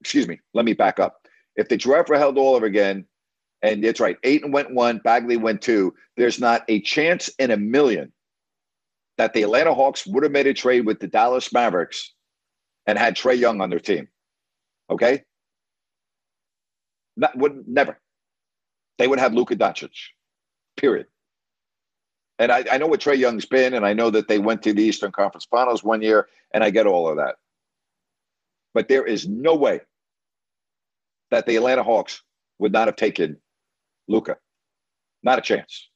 [0.01, 1.27] Excuse me, let me back up.
[1.57, 3.05] If the draft were held all over again,
[3.63, 7.57] and it's right, Ayton went one, Bagley went two, there's not a chance in a
[7.57, 8.13] million
[9.17, 12.15] that the Atlanta Hawks would have made a trade with the Dallas Mavericks
[12.89, 14.09] and had Trae Young on their team.
[14.91, 15.23] Okay?
[17.17, 18.01] Not, would never.
[18.97, 19.91] They would have Luka Doncic
[20.77, 21.07] period.
[22.39, 24.73] And I, I know what Trae Young's been, and I know that they went to
[24.73, 27.35] the Eastern Conference Finals one year, and I get all of that.
[28.73, 29.81] But there is no way
[31.31, 32.23] that the Atlanta Hawks
[32.59, 33.37] would not have taken
[34.07, 34.39] Luka.
[35.23, 35.91] Not a chance.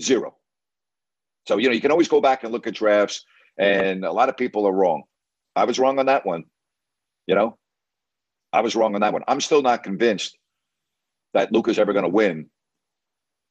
[0.00, 0.34] Zero.
[1.46, 3.24] So, you know, you can always go back and look at drafts,
[3.58, 5.04] and a lot of people are wrong.
[5.56, 6.44] I was wrong on that one.
[7.26, 7.58] You know,
[8.52, 9.22] I was wrong on that one.
[9.28, 10.36] I'm still not convinced
[11.32, 12.50] that Luka's ever going to win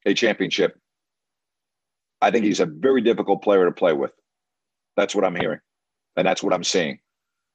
[0.06, 0.78] a championship.
[2.20, 4.12] I think he's a very difficult player to play with.
[4.96, 5.60] That's what I'm hearing.
[6.16, 6.98] And that's what I'm seeing.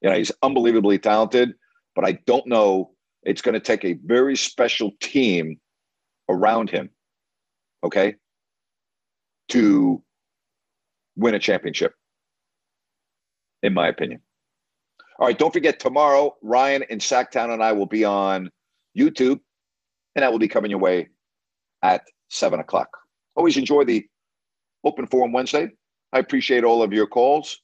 [0.02, 1.54] You know, he's unbelievably talented,
[1.95, 2.91] but I don't know.
[3.24, 5.60] It's going to take a very special team
[6.30, 6.89] around him,
[7.84, 8.16] okay,
[9.50, 10.04] to
[11.16, 11.93] win a championship,
[13.64, 14.22] in my opinion.
[15.20, 18.49] All right, don't forget tomorrow, Ryan in Sacktown and I will be on
[18.97, 19.39] YouTube,
[20.16, 21.10] and that will be coming your way
[21.84, 22.89] at seven o'clock.
[23.36, 24.05] Always enjoy the
[24.84, 25.72] open forum Wednesday.
[26.14, 27.60] I appreciate all of your calls.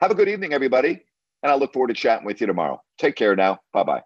[0.00, 1.02] Have a good evening, everybody.
[1.42, 2.82] And I look forward to chatting with you tomorrow.
[2.98, 3.60] Take care now.
[3.72, 4.02] Bye bye.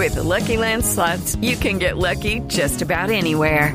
[0.00, 3.74] With the Lucky Land slots, you can get lucky just about anywhere.